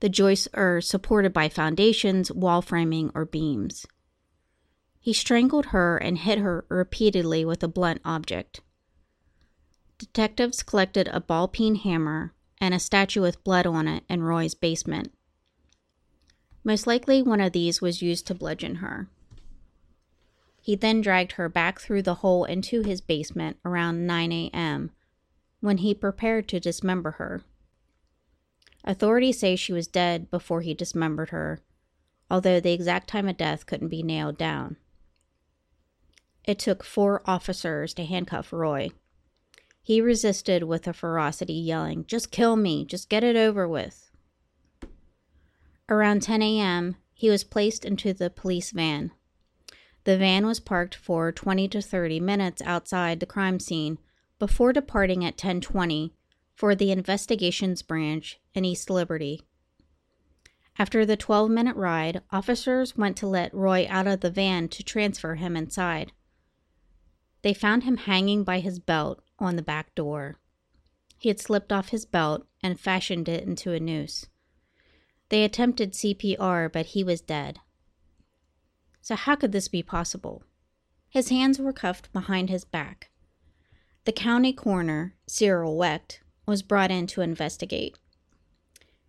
The 0.00 0.08
joists 0.08 0.48
are 0.52 0.80
supported 0.80 1.32
by 1.32 1.48
foundations, 1.48 2.30
wall 2.30 2.60
framing, 2.60 3.10
or 3.14 3.24
beams. 3.24 3.86
He 5.00 5.12
strangled 5.12 5.66
her 5.66 5.96
and 5.96 6.18
hit 6.18 6.38
her 6.38 6.64
repeatedly 6.68 7.44
with 7.44 7.62
a 7.62 7.68
blunt 7.68 8.00
object. 8.04 8.60
Detectives 9.98 10.62
collected 10.62 11.08
a 11.08 11.20
ball 11.20 11.48
peen 11.48 11.76
hammer 11.76 12.32
and 12.58 12.74
a 12.74 12.78
statue 12.78 13.22
with 13.22 13.44
blood 13.44 13.66
on 13.66 13.86
it 13.86 14.04
in 14.08 14.22
Roy's 14.22 14.54
basement. 14.54 15.12
Most 16.64 16.86
likely, 16.86 17.22
one 17.22 17.40
of 17.40 17.52
these 17.52 17.80
was 17.80 18.02
used 18.02 18.26
to 18.26 18.34
bludgeon 18.34 18.76
her. 18.76 19.08
He 20.60 20.74
then 20.74 21.02
dragged 21.02 21.32
her 21.32 21.50
back 21.50 21.78
through 21.78 22.02
the 22.02 22.16
hole 22.16 22.44
into 22.44 22.82
his 22.82 23.02
basement 23.02 23.58
around 23.64 24.06
9 24.06 24.32
a.m. 24.32 24.90
when 25.64 25.78
he 25.78 25.94
prepared 25.94 26.46
to 26.46 26.60
dismember 26.60 27.12
her. 27.12 27.42
Authorities 28.84 29.38
say 29.38 29.56
she 29.56 29.72
was 29.72 29.86
dead 29.86 30.30
before 30.30 30.60
he 30.60 30.74
dismembered 30.74 31.30
her, 31.30 31.62
although 32.30 32.60
the 32.60 32.74
exact 32.74 33.08
time 33.08 33.26
of 33.26 33.38
death 33.38 33.64
couldn't 33.64 33.88
be 33.88 34.02
nailed 34.02 34.36
down. 34.36 34.76
It 36.44 36.58
took 36.58 36.84
four 36.84 37.22
officers 37.24 37.94
to 37.94 38.04
handcuff 38.04 38.52
Roy. 38.52 38.90
He 39.80 40.02
resisted 40.02 40.64
with 40.64 40.86
a 40.86 40.92
ferocity, 40.92 41.54
yelling, 41.54 42.04
Just 42.04 42.30
kill 42.30 42.56
me, 42.56 42.84
just 42.84 43.08
get 43.08 43.24
it 43.24 43.34
over 43.34 43.66
with. 43.66 44.10
Around 45.88 46.20
10 46.20 46.42
a.m., 46.42 46.96
he 47.14 47.30
was 47.30 47.42
placed 47.42 47.86
into 47.86 48.12
the 48.12 48.28
police 48.28 48.70
van. 48.70 49.12
The 50.04 50.18
van 50.18 50.44
was 50.44 50.60
parked 50.60 50.94
for 50.94 51.32
20 51.32 51.68
to 51.68 51.80
30 51.80 52.20
minutes 52.20 52.60
outside 52.66 53.20
the 53.20 53.26
crime 53.26 53.58
scene 53.58 53.96
before 54.44 54.74
departing 54.74 55.24
at 55.24 55.38
10:20 55.38 56.12
for 56.54 56.74
the 56.74 56.90
investigations 56.90 57.80
branch 57.80 58.38
in 58.52 58.62
East 58.62 58.90
Liberty. 58.90 59.40
After 60.78 61.06
the 61.06 61.16
12-minute 61.16 61.76
ride, 61.76 62.20
officers 62.30 62.94
went 62.94 63.16
to 63.16 63.26
let 63.26 63.54
Roy 63.54 63.86
out 63.88 64.06
of 64.06 64.20
the 64.20 64.30
van 64.30 64.68
to 64.68 64.82
transfer 64.82 65.36
him 65.36 65.56
inside. 65.56 66.12
They 67.40 67.54
found 67.54 67.84
him 67.84 67.96
hanging 67.96 68.44
by 68.44 68.60
his 68.60 68.78
belt 68.78 69.24
on 69.38 69.56
the 69.56 69.62
back 69.62 69.94
door. 69.94 70.36
He 71.16 71.30
had 71.30 71.40
slipped 71.40 71.72
off 71.72 71.88
his 71.88 72.04
belt 72.04 72.46
and 72.62 72.78
fashioned 72.78 73.30
it 73.30 73.44
into 73.44 73.72
a 73.72 73.80
noose. 73.80 74.26
They 75.30 75.42
attempted 75.42 75.94
CPR, 75.94 76.70
but 76.70 76.92
he 76.92 77.02
was 77.02 77.22
dead. 77.22 77.60
So, 79.00 79.14
how 79.16 79.36
could 79.36 79.52
this 79.52 79.68
be 79.68 79.82
possible? 79.82 80.42
His 81.08 81.30
hands 81.30 81.58
were 81.58 81.72
cuffed 81.72 82.12
behind 82.12 82.50
his 82.50 82.66
back. 82.66 83.08
The 84.04 84.12
county 84.12 84.52
coroner, 84.52 85.14
Cyril 85.26 85.78
Wecht, 85.78 86.20
was 86.46 86.62
brought 86.62 86.90
in 86.90 87.06
to 87.06 87.22
investigate. 87.22 87.96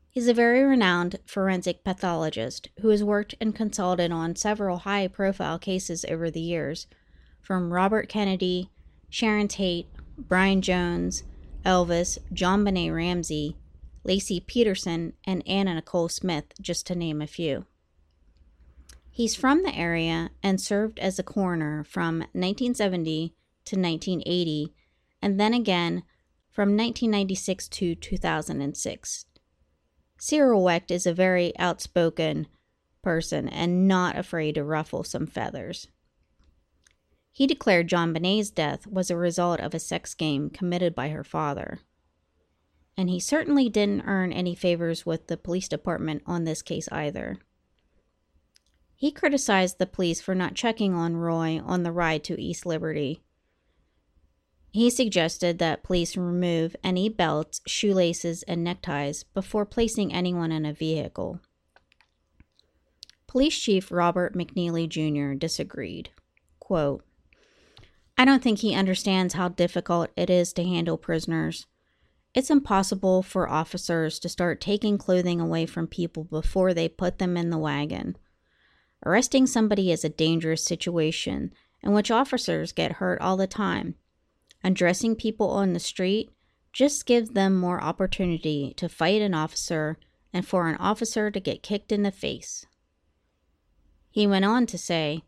He's 0.10 0.30
a 0.30 0.34
very 0.34 0.64
renowned 0.64 1.20
forensic 1.26 1.84
pathologist 1.84 2.70
who 2.80 2.88
has 2.90 3.04
worked 3.04 3.36
and 3.42 3.54
consulted 3.54 4.14
on 4.14 4.38
several 4.38 4.78
high 4.78 5.10
profile 5.10 5.60
cases 5.60 6.06
over 6.06 6.32
the 6.32 6.40
years, 6.40 6.88
from 7.42 7.74
Robert 7.74 8.08
Kennedy, 8.08 8.70
Sharon 9.10 9.50
Tate, 9.50 9.90
Brian 10.18 10.62
Jones, 10.62 11.24
Elvis, 11.66 12.18
JonBenét 12.34 12.96
Ramsey, 12.96 13.58
Laci 14.08 14.46
Peterson, 14.46 15.12
and 15.26 15.46
Anna 15.46 15.76
Nicole 15.76 16.08
Smith, 16.08 16.46
just 16.62 16.88
to 16.88 16.96
name 16.96 17.22
a 17.22 17.28
few. 17.28 17.66
He's 19.12 19.36
from 19.36 19.64
the 19.64 19.76
area 19.76 20.30
and 20.42 20.62
served 20.62 21.00
as 21.00 21.20
a 21.20 21.24
coroner 21.24 21.84
from 21.84 22.20
1970 22.32 23.34
to 23.66 23.76
1980, 23.76 24.74
and 25.26 25.40
then 25.40 25.56
again 25.56 26.04
from 26.52 26.70
1996 26.70 27.68
to 27.68 27.96
2006. 27.96 29.26
Cyril 30.20 30.64
Wecht 30.64 30.92
is 30.92 31.08
a 31.08 31.14
very 31.14 31.58
outspoken 31.58 32.46
person 33.02 33.50
and 33.50 33.88
not 33.88 34.18
afraid 34.18 34.54
to 34.56 34.64
ruffle 34.64 35.04
some 35.04 35.26
feathers. 35.26 35.88
He 37.32 37.48
declared 37.48 37.90
JonBenét's 37.90 38.52
death 38.52 38.86
was 38.86 39.10
a 39.10 39.18
result 39.18 39.60
of 39.60 39.74
a 39.74 39.80
sex 39.80 40.14
game 40.14 40.52
committed 40.52 40.94
by 40.94 41.10
her 41.10 41.24
father 41.24 41.80
and 42.98 43.10
he 43.10 43.20
certainly 43.20 43.70
didn't 43.70 44.06
earn 44.06 44.32
any 44.32 44.56
favors 44.56 45.06
with 45.06 45.28
the 45.28 45.38
police 45.38 45.68
department 45.68 46.22
on 46.26 46.44
this 46.44 46.62
case 46.62 46.88
either. 46.92 47.38
He 48.96 49.12
criticized 49.12 49.78
the 49.78 49.86
police 49.86 50.22
for 50.22 50.34
not 50.34 50.56
checking 50.56 50.94
on 50.94 51.18
Roy 51.18 51.60
on 51.64 51.84
the 51.84 51.92
ride 51.92 52.24
to 52.26 52.42
East 52.42 52.66
Liberty. 52.66 53.22
He 54.76 54.90
suggested 54.90 55.58
that 55.60 55.84
police 55.84 56.18
remove 56.18 56.76
any 56.84 57.08
belts, 57.08 57.62
shoelaces, 57.66 58.44
and 58.44 58.62
neckties 58.62 59.24
before 59.24 59.66
placing 59.66 60.14
anyone 60.14 60.52
in 60.52 60.66
a 60.66 60.74
vehicle. 60.74 61.40
Police 63.26 63.58
Chief 63.58 63.90
Robert 63.90 64.36
McNeely 64.36 64.90
Jr. 64.90 65.38
disagreed. 65.38 66.10
Quote, 66.60 67.06
I 68.18 68.26
don't 68.26 68.44
think 68.44 68.60
he 68.60 68.76
understands 68.76 69.36
how 69.36 69.48
difficult 69.48 70.10
it 70.18 70.30
is 70.30 70.52
to 70.52 70.64
handle 70.66 70.98
prisoners 70.98 71.68
it's 72.34 72.50
impossible 72.50 73.24
for 73.24 73.50
officers 73.50 74.20
to 74.20 74.28
start 74.28 74.60
taking 74.60 74.98
clothing 74.98 75.40
away 75.40 75.66
from 75.66 75.88
people 75.88 76.26
before 76.26 76.74
they 76.74 76.90
put 76.90 77.18
them 77.18 77.38
in 77.38 77.50
the 77.50 77.58
wagon. 77.58 78.18
Arresting 79.06 79.48
somebody 79.48 79.90
is 79.90 80.04
a 80.04 80.10
dangerous 80.10 80.62
situation 80.62 81.54
in 81.82 81.94
which 81.94 82.12
officers 82.12 82.74
get 82.74 82.94
hurt 82.94 83.22
all 83.22 83.38
the 83.38 83.48
time. 83.48 83.96
Undressing 84.66 85.16
people 85.16 85.52
on 85.52 85.74
the 85.74 85.80
street 85.80 86.32
just 86.74 87.06
gives 87.06 87.30
them 87.30 87.56
more 87.56 87.84
opportunity 87.84 88.74
to 88.78 88.90
fight 88.90 89.22
an 89.22 89.36
officer 89.36 89.96
and 90.34 90.44
for 90.44 90.68
an 90.68 90.76
officer 90.78 91.30
to 91.30 91.40
get 91.40 91.62
kicked 91.62 91.92
in 91.92 92.02
the 92.02 92.10
face. 92.10 92.66
He 94.10 94.26
went 94.26 94.44
on 94.44 94.66
to 94.66 94.78
say, 94.80 95.22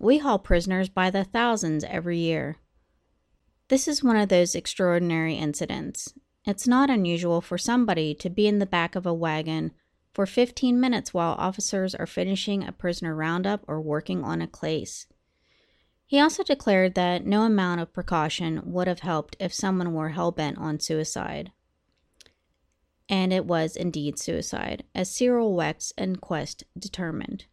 We 0.00 0.16
haul 0.16 0.38
prisoners 0.38 0.88
by 0.88 1.10
the 1.10 1.22
thousands 1.22 1.84
every 1.84 2.16
year. 2.16 2.56
This 3.68 3.86
is 3.86 4.02
one 4.02 4.16
of 4.16 4.30
those 4.30 4.54
extraordinary 4.54 5.34
incidents. 5.34 6.14
It's 6.46 6.66
not 6.66 6.88
unusual 6.88 7.42
for 7.42 7.58
somebody 7.58 8.14
to 8.14 8.30
be 8.30 8.46
in 8.46 8.58
the 8.58 8.64
back 8.64 8.96
of 8.96 9.04
a 9.04 9.12
wagon 9.12 9.72
for 10.14 10.24
15 10.24 10.80
minutes 10.80 11.12
while 11.12 11.34
officers 11.36 11.94
are 11.94 12.06
finishing 12.06 12.66
a 12.66 12.72
prisoner 12.72 13.14
roundup 13.14 13.60
or 13.68 13.82
working 13.82 14.24
on 14.24 14.40
a 14.40 14.46
case. 14.46 15.06
He 16.08 16.20
also 16.20 16.44
declared 16.44 16.94
that 16.94 17.26
no 17.26 17.42
amount 17.42 17.80
of 17.80 17.92
precaution 17.92 18.62
would 18.64 18.86
have 18.86 19.00
helped 19.00 19.36
if 19.40 19.52
someone 19.52 19.92
were 19.92 20.10
hell 20.10 20.30
bent 20.30 20.56
on 20.56 20.78
suicide. 20.78 21.50
And 23.08 23.32
it 23.32 23.44
was 23.44 23.76
indeed 23.76 24.18
suicide, 24.18 24.84
as 24.94 25.10
Cyril 25.10 25.54
Wecht's 25.54 25.92
inquest 25.98 26.64
determined. 26.78 27.46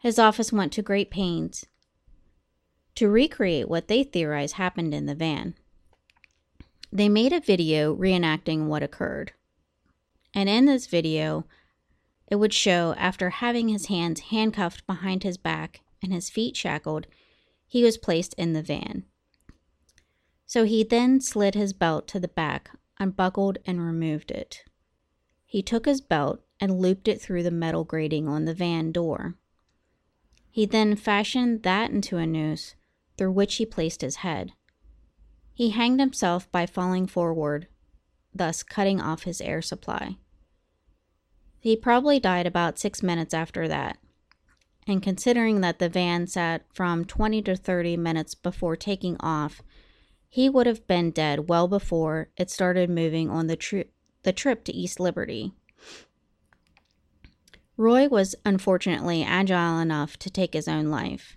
His 0.00 0.18
office 0.18 0.52
went 0.52 0.72
to 0.72 0.82
great 0.82 1.10
pains 1.10 1.64
to 2.96 3.08
recreate 3.08 3.68
what 3.68 3.86
they 3.86 4.02
theorize 4.02 4.52
happened 4.52 4.92
in 4.92 5.06
the 5.06 5.14
van. 5.14 5.54
They 6.90 7.08
made 7.08 7.32
a 7.32 7.38
video 7.38 7.94
reenacting 7.94 8.66
what 8.66 8.82
occurred. 8.82 9.32
And 10.34 10.48
in 10.48 10.64
this 10.64 10.88
video, 10.88 11.46
it 12.26 12.36
would 12.36 12.52
show 12.52 12.94
after 12.98 13.30
having 13.30 13.68
his 13.68 13.86
hands 13.86 14.20
handcuffed 14.20 14.84
behind 14.86 15.22
his 15.22 15.36
back 15.36 15.82
and 16.02 16.12
his 16.12 16.28
feet 16.28 16.56
shackled, 16.56 17.06
he 17.68 17.84
was 17.84 17.98
placed 17.98 18.34
in 18.34 18.54
the 18.54 18.62
van. 18.62 19.04
So 20.46 20.64
he 20.64 20.82
then 20.82 21.20
slid 21.20 21.54
his 21.54 21.74
belt 21.74 22.08
to 22.08 22.18
the 22.18 22.26
back, 22.26 22.70
unbuckled, 22.98 23.58
and 23.66 23.84
removed 23.84 24.30
it. 24.30 24.64
He 25.44 25.62
took 25.62 25.84
his 25.84 26.00
belt 26.00 26.40
and 26.58 26.80
looped 26.80 27.06
it 27.06 27.20
through 27.20 27.42
the 27.42 27.50
metal 27.50 27.84
grating 27.84 28.26
on 28.26 28.46
the 28.46 28.54
van 28.54 28.90
door. 28.90 29.36
He 30.50 30.66
then 30.66 30.96
fashioned 30.96 31.62
that 31.62 31.90
into 31.90 32.16
a 32.16 32.26
noose 32.26 32.74
through 33.16 33.32
which 33.32 33.56
he 33.56 33.66
placed 33.66 34.00
his 34.00 34.16
head. 34.16 34.52
He 35.52 35.70
hanged 35.70 36.00
himself 36.00 36.50
by 36.50 36.66
falling 36.66 37.06
forward, 37.06 37.68
thus 38.34 38.62
cutting 38.62 39.00
off 39.00 39.24
his 39.24 39.40
air 39.40 39.60
supply. 39.60 40.16
He 41.60 41.76
probably 41.76 42.18
died 42.18 42.46
about 42.46 42.78
six 42.78 43.02
minutes 43.02 43.34
after 43.34 43.68
that. 43.68 43.98
And 44.88 45.02
considering 45.02 45.60
that 45.60 45.78
the 45.78 45.90
van 45.90 46.26
sat 46.26 46.64
from 46.72 47.04
20 47.04 47.42
to 47.42 47.56
30 47.56 47.98
minutes 47.98 48.34
before 48.34 48.74
taking 48.74 49.18
off, 49.20 49.60
he 50.30 50.48
would 50.48 50.66
have 50.66 50.86
been 50.86 51.10
dead 51.10 51.46
well 51.50 51.68
before 51.68 52.30
it 52.38 52.50
started 52.50 52.88
moving 52.88 53.28
on 53.28 53.48
the, 53.48 53.56
tri- 53.56 53.84
the 54.22 54.32
trip 54.32 54.64
to 54.64 54.74
East 54.74 54.98
Liberty. 54.98 55.52
Roy 57.76 58.08
was 58.08 58.34
unfortunately 58.46 59.22
agile 59.22 59.78
enough 59.78 60.16
to 60.20 60.30
take 60.30 60.54
his 60.54 60.66
own 60.66 60.86
life. 60.86 61.36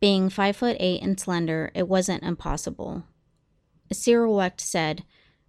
Being 0.00 0.28
five 0.28 0.56
foot 0.56 0.76
eight 0.80 1.02
and 1.02 1.18
slender, 1.18 1.70
it 1.74 1.88
wasn't 1.88 2.24
impossible. 2.24 3.04
Cyril 3.92 4.34
Wecht 4.34 4.60
said, 4.60 5.04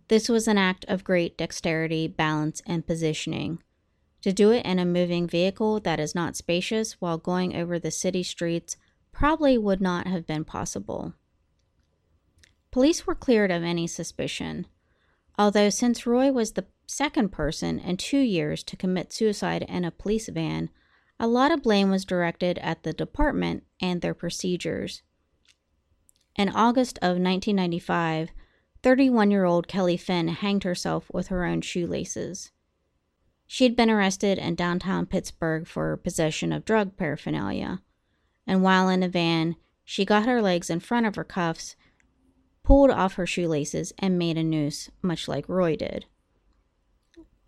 This 0.10 0.30
was 0.30 0.48
an 0.48 0.60
act 0.60 0.86
of 0.88 1.04
great 1.04 1.38
dexterity, 1.40 2.08
balance, 2.08 2.62
and 2.68 2.86
positioning. 2.86 3.64
To 4.22 4.34
do 4.34 4.52
it 4.52 4.66
in 4.66 4.80
a 4.80 4.86
moving 4.86 5.28
vehicle 5.28 5.80
that 5.82 6.00
is 6.00 6.16
not 6.16 6.36
spacious 6.36 6.94
while 6.94 7.18
going 7.18 7.56
over 7.56 7.78
the 7.78 7.92
city 7.92 8.24
streets 8.24 8.76
probably 9.12 9.58
would 9.58 9.82
not 9.82 10.08
have 10.08 10.26
been 10.26 10.44
possible. 10.44 11.14
Police 12.72 13.08
were 13.08 13.16
cleared 13.16 13.52
of 13.52 13.64
any 13.64 13.88
suspicion, 13.88 14.68
although 15.38 15.70
since 15.70 16.06
Roy 16.06 16.32
was 16.32 16.54
the 16.54 16.66
second 16.88 17.32
person 17.32 17.80
in 17.80 17.98
two 17.98 18.20
years 18.20 18.64
to 18.64 18.78
commit 18.78 19.14
suicide 19.14 19.64
in 19.68 19.86
a 19.86 19.92
police 19.92 20.30
van, 20.30 20.70
a 21.20 21.28
lot 21.28 21.52
of 21.52 21.64
blame 21.64 21.90
was 21.90 22.06
directed 22.06 22.58
at 22.60 22.84
the 22.84 22.94
department 22.94 23.64
and 23.82 24.02
their 24.02 24.14
procedures. 24.14 25.02
In 26.36 26.50
August 26.50 26.98
of 27.00 27.18
1995, 27.18 28.30
31 28.84 29.32
year 29.32 29.46
old 29.46 29.68
Kelly 29.68 29.98
Finn 29.98 30.28
hanged 30.28 30.64
herself 30.64 31.10
with 31.12 31.28
her 31.28 31.46
own 31.46 31.62
shoelaces. 31.62 32.52
She 33.48 33.64
had 33.64 33.76
been 33.76 33.90
arrested 33.90 34.38
in 34.38 34.56
downtown 34.56 35.06
Pittsburgh 35.06 35.66
for 35.66 35.96
possession 35.96 36.52
of 36.52 36.66
drug 36.66 36.98
paraphernalia, 36.98 37.82
and 38.46 38.62
while 38.62 38.90
in 38.90 39.02
a 39.02 39.08
van, 39.08 39.56
she 39.86 40.04
got 40.04 40.28
her 40.28 40.42
legs 40.42 40.70
in 40.70 40.82
front 40.82 41.06
of 41.06 41.16
her 41.16 41.24
cuffs, 41.24 41.78
pulled 42.64 42.92
off 42.92 43.14
her 43.14 43.26
shoelaces, 43.26 43.94
and 43.98 44.20
made 44.20 44.38
a 44.38 44.44
noose, 44.44 44.92
much 45.02 45.30
like 45.30 45.48
Roy 45.48 45.78
did. 45.78 46.06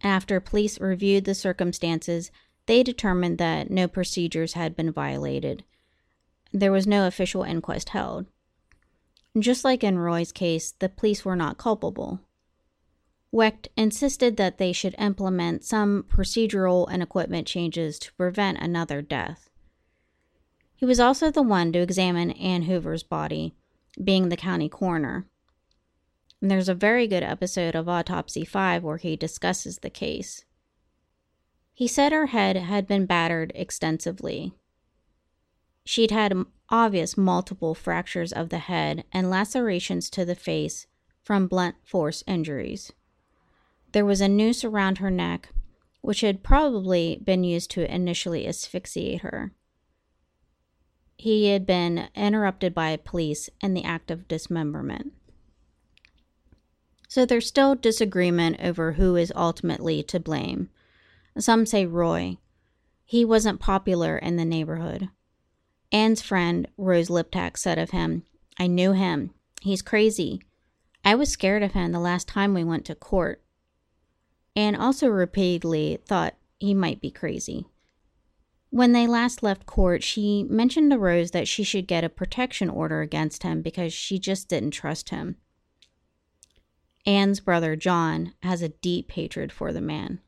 After 0.01 0.39
police 0.39 0.79
reviewed 0.79 1.25
the 1.25 1.35
circumstances, 1.35 2.31
they 2.65 2.81
determined 2.83 3.37
that 3.39 3.69
no 3.69 3.87
procedures 3.87 4.53
had 4.53 4.77
been 4.77 4.93
violated. 4.93 5.65
There 6.53 6.71
was 6.71 6.87
no 6.87 7.07
official 7.07 7.43
inquest 7.43 7.89
held. 7.89 8.27
Just 9.37 9.65
like 9.65 9.83
in 9.83 9.99
Roy's 9.99 10.31
case, 10.31 10.71
the 10.71 10.87
police 10.87 11.25
were 11.25 11.35
not 11.35 11.57
culpable. 11.57 12.21
Wecht 13.31 13.67
insisted 13.77 14.37
that 14.37 14.57
they 14.57 14.73
should 14.73 14.95
implement 14.97 15.63
some 15.63 16.03
procedural 16.03 16.87
and 16.91 17.03
equipment 17.03 17.45
changes 17.47 17.99
to 17.99 18.13
prevent 18.13 18.57
another 18.57 19.01
death. 19.01 19.49
He 20.75 20.85
was 20.85 20.99
also 20.99 21.29
the 21.29 21.43
one 21.43 21.71
to 21.73 21.79
examine 21.79 22.31
Ann 22.31 22.63
Hoover's 22.63 23.03
body, 23.03 23.53
being 24.03 24.29
the 24.29 24.37
county 24.37 24.69
coroner. 24.69 25.27
And 26.41 26.49
there's 26.49 26.69
a 26.69 26.73
very 26.73 27.05
good 27.05 27.21
episode 27.21 27.75
of 27.75 27.87
Autopsy 27.87 28.45
5 28.45 28.83
where 28.83 28.97
he 28.97 29.15
discusses 29.15 29.79
the 29.79 29.89
case. 29.89 30.45
He 31.73 31.87
said 31.87 32.11
her 32.11 32.27
head 32.27 32.55
had 32.55 32.87
been 32.87 33.05
battered 33.05 33.51
extensively. 33.55 34.53
She'd 35.85 36.11
had 36.11 36.45
obvious 36.69 37.17
multiple 37.17 37.75
fractures 37.75 38.31
of 38.31 38.49
the 38.49 38.59
head 38.59 39.03
and 39.11 39.29
lacerations 39.29 40.09
to 40.11 40.25
the 40.25 40.35
face 40.35 40.87
from 41.21 41.47
blunt 41.47 41.75
force 41.83 42.23
injuries. 42.25 42.91
There 43.91 44.05
was 44.05 44.21
a 44.21 44.27
noose 44.27 44.63
around 44.63 44.99
her 44.99 45.09
neck, 45.09 45.49
which 46.01 46.21
had 46.21 46.43
probably 46.43 47.19
been 47.23 47.43
used 47.43 47.71
to 47.71 47.93
initially 47.93 48.47
asphyxiate 48.47 49.21
her. 49.21 49.51
He 51.17 51.47
had 51.47 51.65
been 51.65 52.09
interrupted 52.15 52.73
by 52.73 52.95
police 52.97 53.49
in 53.61 53.73
the 53.73 53.83
act 53.83 54.09
of 54.09 54.27
dismemberment. 54.27 55.13
So 57.09 57.25
there's 57.25 57.47
still 57.47 57.75
disagreement 57.75 58.57
over 58.61 58.93
who 58.93 59.15
is 59.15 59.33
ultimately 59.35 60.03
to 60.03 60.19
blame, 60.19 60.69
some 61.37 61.65
say 61.65 61.85
Roy. 61.85 62.37
He 63.03 63.25
wasn't 63.25 63.59
popular 63.59 64.17
in 64.17 64.35
the 64.35 64.45
neighborhood. 64.45 65.09
Anne's 65.91 66.21
friend, 66.21 66.67
Rose 66.77 67.09
Liptak, 67.09 67.57
said 67.57 67.79
of 67.79 67.89
him, 67.89 68.23
I 68.59 68.67
knew 68.67 68.91
him. 68.91 69.31
He's 69.61 69.81
crazy. 69.81 70.41
I 71.03 71.15
was 71.15 71.31
scared 71.31 71.63
of 71.63 71.73
him 71.73 71.91
the 71.91 71.99
last 71.99 72.27
time 72.27 72.53
we 72.53 72.63
went 72.63 72.85
to 72.85 72.95
court. 72.95 73.41
Anne 74.59 74.75
also 74.75 75.07
repeatedly 75.07 75.99
thought 76.05 76.35
he 76.59 76.73
might 76.73 76.99
be 76.99 77.09
crazy. 77.09 77.65
When 78.71 78.91
they 78.91 79.07
last 79.07 79.41
left 79.41 79.65
court, 79.65 80.03
she 80.03 80.43
mentioned 80.43 80.91
to 80.91 80.99
Rose 80.99 81.31
that 81.31 81.47
she 81.47 81.63
should 81.63 81.87
get 81.87 82.03
a 82.03 82.09
protection 82.09 82.69
order 82.69 82.99
against 82.99 83.43
him 83.43 83.61
because 83.61 83.93
she 83.93 84.19
just 84.19 84.49
didn't 84.49 84.71
trust 84.71 85.11
him. 85.11 85.37
Anne's 87.05 87.39
brother, 87.39 87.77
John, 87.77 88.33
has 88.43 88.61
a 88.61 88.67
deep 88.67 89.13
hatred 89.13 89.53
for 89.53 89.71
the 89.71 89.79
man. 89.79 90.19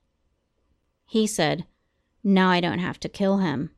He 1.06 1.28
said, 1.28 1.65
Now 2.24 2.50
I 2.50 2.62
don't 2.62 2.80
have 2.80 3.02
to 3.02 3.10
kill 3.10 3.39
him. 3.39 3.72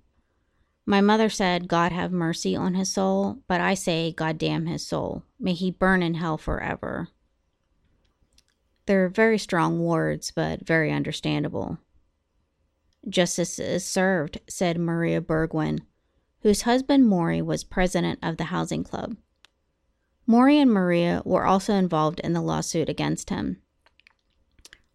My 0.86 1.02
mother 1.02 1.30
said, 1.30 1.68
God 1.68 1.92
have 1.92 2.12
mercy 2.12 2.56
on 2.56 2.76
his 2.76 2.94
soul, 2.94 3.40
but 3.48 3.60
I 3.60 3.74
say, 3.74 4.12
God 4.12 4.38
damn 4.38 4.68
his 4.68 4.86
soul. 4.86 5.24
May 5.40 5.54
he 5.54 5.72
burn 5.72 6.04
in 6.04 6.14
hell 6.14 6.38
forever. 6.38 7.10
They're 8.86 9.10
very 9.10 9.38
strong 9.38 9.80
words, 9.80 10.32
but 10.32 10.66
very 10.66 10.92
understandable. 10.92 11.78
Justice 13.08 13.60
is 13.60 13.86
served, 13.86 14.40
said 14.48 14.78
Maria 14.78 15.22
Bergwin, 15.22 15.82
whose 16.42 16.64
husband 16.64 17.08
Maury 17.08 17.42
was 17.42 17.64
president 17.64 18.20
of 18.22 18.38
the 18.38 18.46
housing 18.46 18.84
club. 18.84 19.16
Maury 20.26 20.58
and 20.60 20.72
Maria 20.72 21.22
were 21.26 21.46
also 21.46 21.74
involved 21.74 22.20
in 22.22 22.34
the 22.34 22.42
lawsuit 22.42 22.88
against 22.88 23.30
him. 23.30 23.62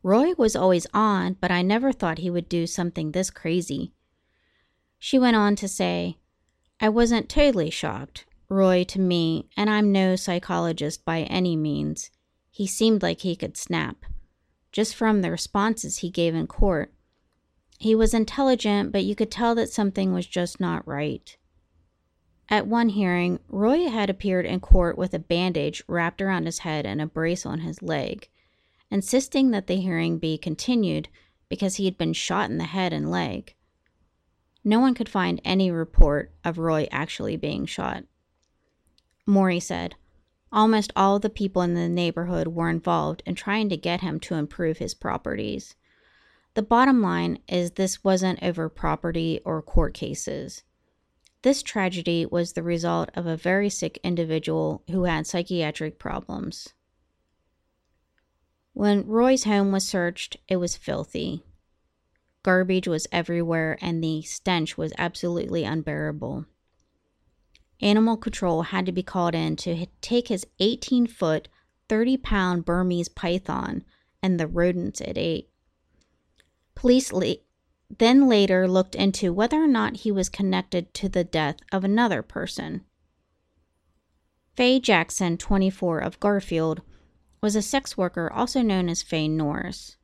Roy 0.03 0.33
was 0.39 0.57
always 0.57 0.87
on, 0.95 1.37
but 1.41 1.51
I 1.51 1.63
never 1.63 1.93
thought 1.93 2.19
he 2.19 2.31
would 2.31 2.49
do 2.49 2.67
something 2.67 3.13
this 3.13 3.31
crazy. 3.31 3.93
She 4.99 5.19
went 5.19 5.37
on 5.37 5.57
to 5.57 5.69
say, 5.69 6.19
I 6.81 6.89
wasn't 6.89 7.29
totally 7.29 7.71
shocked. 7.71 8.25
Roy, 8.49 8.85
to 8.85 9.01
me, 9.01 9.51
and 9.57 9.69
I'm 9.69 9.93
no 9.93 10.17
psychologist 10.17 11.05
by 11.05 11.23
any 11.23 11.57
means, 11.57 12.11
He 12.59 12.67
seemed 12.67 13.05
like 13.05 13.21
he 13.21 13.37
could 13.37 13.57
snap, 13.57 14.05
just 14.73 14.97
from 14.97 15.23
the 15.23 15.31
responses 15.31 15.99
he 15.99 16.11
gave 16.11 16.35
in 16.35 16.49
court. 16.49 16.93
He 17.79 17.95
was 17.95 18.13
intelligent, 18.13 18.91
but 18.91 19.05
you 19.05 19.15
could 19.15 19.31
tell 19.31 19.55
that 19.55 19.71
something 19.71 20.13
was 20.13 20.27
just 20.27 20.59
not 20.59 20.85
right. 20.85 21.37
At 22.49 22.67
one 22.67 22.89
hearing, 22.89 23.39
Roy 23.49 23.89
had 23.89 24.11
appeared 24.11 24.45
in 24.45 24.59
court 24.59 24.99
with 24.99 25.15
a 25.15 25.21
bandage 25.21 25.85
wrapped 25.87 26.21
around 26.21 26.47
his 26.47 26.59
head 26.59 26.85
and 26.85 27.01
a 27.01 27.07
brace 27.07 27.47
on 27.47 27.61
his 27.61 27.81
leg, 27.81 28.29
insisting 28.91 29.53
that 29.53 29.69
the 29.69 29.77
hearing 29.77 30.19
be 30.19 30.37
continued 30.37 31.09
because 31.49 31.77
he 31.77 31.85
had 31.85 31.97
been 31.97 32.13
shot 32.13 32.51
in 32.51 32.59
the 32.59 32.65
head 32.65 32.93
and 32.93 33.09
leg. 33.09 33.55
No 34.65 34.81
one 34.81 34.95
could 34.95 35.09
find 35.09 35.41
any 35.45 35.71
report 35.71 36.33
of 36.45 36.59
Roy 36.59 36.89
actually 36.91 37.37
being 37.37 37.67
shot. 37.67 38.03
Maury 39.27 39.61
said, 39.61 39.95
Almost 40.53 40.93
all 40.97 41.19
the 41.19 41.29
people 41.29 41.63
in 41.63 41.75
the 41.75 41.89
neighborhood 41.89 42.49
were 42.49 42.71
involved 42.71 43.23
in 43.27 43.35
trying 43.35 43.69
to 43.69 43.77
get 43.77 44.01
him 44.01 44.19
to 44.21 44.35
improve 44.35 44.79
his 44.79 44.95
properties. 44.95 45.75
The 46.55 46.63
bottom 46.63 47.03
line 47.03 47.39
is 47.49 47.73
this 47.73 48.03
wasn't 48.03 48.43
over 48.43 48.69
property 48.69 49.41
or 49.45 49.61
court 49.63 49.95
cases. 49.95 50.63
This 51.43 51.63
tragedy 51.63 52.27
was 52.27 52.53
the 52.53 52.63
result 52.63 53.11
of 53.15 53.27
a 53.27 53.37
very 53.37 53.71
sick 53.71 54.01
individual 54.03 54.83
who 54.91 55.05
had 55.05 55.27
psychiatric 55.27 55.99
problems. 55.99 56.75
When 58.73 59.07
Roy's 59.07 59.45
home 59.45 59.71
was 59.71 59.87
searched, 59.87 60.37
it 60.49 60.57
was 60.57 60.77
filthy. 60.77 61.43
Garbage 62.43 62.89
was 62.89 63.07
everywhere, 63.13 63.77
and 63.81 64.03
the 64.03 64.23
stench 64.23 64.79
was 64.79 64.93
absolutely 64.97 65.65
unbearable. 65.65 66.47
Animal 67.81 68.17
control 68.17 68.63
had 68.63 68.87
to 68.87 68.93
be 68.93 69.03
called 69.03 69.35
in 69.35 69.57
to 69.57 69.87
take 70.01 70.29
his 70.29 70.47
18 70.59 71.07
foot, 71.07 71.49
30 71.89 72.17
pound 72.17 72.65
Burmese 72.65 73.09
python 73.09 73.85
and 74.23 74.39
the 74.39 74.47
rodents 74.47 75.01
it 75.01 75.17
ate. 75.17 75.49
Police 76.75 77.13
le- 77.13 77.37
then 77.97 78.29
later 78.29 78.69
looked 78.69 78.95
into 78.95 79.33
whether 79.33 79.63
or 79.63 79.67
not 79.67 79.99
he 79.99 80.13
was 80.13 80.29
connected 80.29 80.93
to 80.95 81.09
the 81.09 81.25
death 81.25 81.57
of 81.73 81.85
another 81.85 82.23
person. 82.23 82.85
Faye 84.55 84.81
Jackson, 84.81 85.37
24, 85.37 86.01
of 86.01 86.21
Garfield, 86.21 86.83
was 87.41 87.55
a 87.55 87.63
sex 87.63 87.97
worker 87.97 88.31
also 88.33 88.61
known 88.61 88.89
as 88.89 89.03
Faye 89.03 89.29
Norris. 89.29 89.97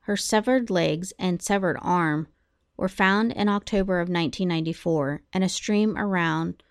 Her 0.00 0.16
severed 0.16 0.68
legs 0.68 1.12
and 1.18 1.42
severed 1.42 1.78
arm 1.80 2.28
were 2.76 2.88
found 2.88 3.32
in 3.32 3.48
October 3.48 4.00
of 4.00 4.08
1994 4.08 5.22
in 5.32 5.42
a 5.42 5.48
stream 5.48 5.96
around 5.96 6.62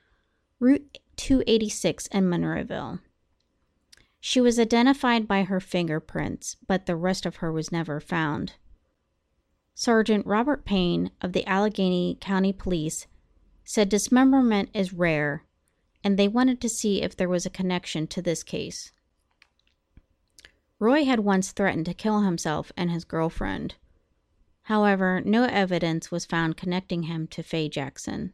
Route 0.59 0.97
286 1.17 2.07
in 2.07 2.29
Monroeville. 2.29 2.99
She 4.19 4.41
was 4.41 4.59
identified 4.59 5.27
by 5.27 5.43
her 5.43 5.59
fingerprints, 5.59 6.57
but 6.67 6.85
the 6.85 6.95
rest 6.95 7.25
of 7.25 7.37
her 7.37 7.51
was 7.51 7.71
never 7.71 7.99
found. 7.99 8.53
Sergeant 9.75 10.25
Robert 10.25 10.65
Payne 10.65 11.11
of 11.21 11.33
the 11.33 11.45
Allegheny 11.45 12.17
County 12.19 12.51
Police 12.51 13.05
said 13.63 13.89
dismemberment 13.89 14.69
is 14.73 14.93
rare 14.93 15.43
and 16.03 16.17
they 16.17 16.27
wanted 16.27 16.61
to 16.61 16.69
see 16.69 17.01
if 17.01 17.15
there 17.15 17.29
was 17.29 17.45
a 17.45 17.49
connection 17.49 18.07
to 18.07 18.21
this 18.21 18.41
case. 18.41 18.91
Roy 20.79 21.03
had 21.03 21.19
once 21.19 21.51
threatened 21.51 21.85
to 21.87 21.93
kill 21.93 22.21
himself 22.21 22.71
and 22.77 22.89
his 22.89 23.03
girlfriend. 23.03 23.75
However, 24.63 25.21
no 25.25 25.43
evidence 25.43 26.09
was 26.09 26.25
found 26.25 26.55
connecting 26.55 27.03
him 27.03 27.27
to 27.27 27.43
Faye 27.43 27.67
Jackson. 27.67 28.33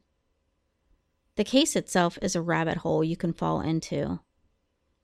The 1.35 1.43
case 1.43 1.75
itself 1.75 2.19
is 2.21 2.35
a 2.35 2.41
rabbit 2.41 2.77
hole 2.77 3.03
you 3.03 3.17
can 3.17 3.33
fall 3.33 3.61
into. 3.61 4.19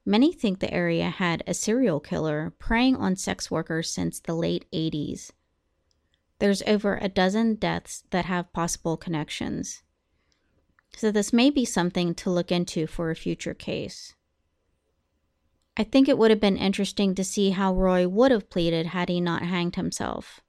Many 0.06 0.32
think 0.32 0.60
the 0.60 0.74
area 0.74 1.10
had 1.10 1.44
a 1.46 1.54
serial 1.54 2.00
killer 2.00 2.54
preying 2.60 2.96
on 2.96 3.16
sex 3.16 3.50
workers 3.50 3.92
since 3.92 4.20
the 4.20 4.36
late 4.36 4.66
80s. 4.72 5.32
There's 6.40 6.64
over 6.64 6.98
a 6.98 7.10
dozen 7.10 7.56
deaths 7.56 8.04
that 8.12 8.26
have 8.26 8.54
possible 8.54 8.96
connections. 8.96 9.84
So, 10.96 11.12
this 11.12 11.34
may 11.34 11.50
be 11.50 11.66
something 11.66 12.16
to 12.16 12.32
look 12.32 12.52
into 12.52 12.88
for 12.88 13.12
a 13.12 13.16
future 13.16 13.54
case. 13.54 14.16
I 15.78 15.84
think 15.84 16.10
it 16.10 16.18
would 16.18 16.32
have 16.32 16.40
been 16.40 16.58
interesting 16.58 17.14
to 17.16 17.24
see 17.24 17.52
how 17.52 17.74
Roy 17.74 18.08
would 18.08 18.32
have 18.32 18.50
pleaded 18.50 18.88
had 18.88 19.10
he 19.10 19.22
not 19.22 19.44
hanged 19.44 19.76
himself. 19.76 20.42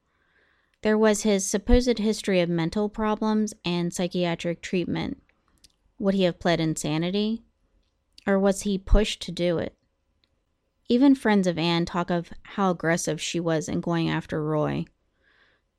There 0.82 0.96
was 0.96 1.22
his 1.22 1.46
supposed 1.46 1.98
history 1.98 2.40
of 2.40 2.48
mental 2.48 2.88
problems 2.88 3.52
and 3.64 3.92
psychiatric 3.92 4.62
treatment. 4.62 5.22
Would 6.00 6.14
he 6.14 6.22
have 6.22 6.40
pled 6.40 6.60
insanity? 6.60 7.42
Or 8.26 8.38
was 8.38 8.62
he 8.62 8.78
pushed 8.78 9.20
to 9.22 9.30
do 9.30 9.58
it? 9.58 9.76
Even 10.88 11.14
friends 11.14 11.46
of 11.46 11.58
Anne 11.58 11.84
talk 11.84 12.10
of 12.10 12.32
how 12.42 12.70
aggressive 12.70 13.20
she 13.20 13.38
was 13.38 13.68
in 13.68 13.82
going 13.82 14.08
after 14.08 14.42
Roy. 14.42 14.86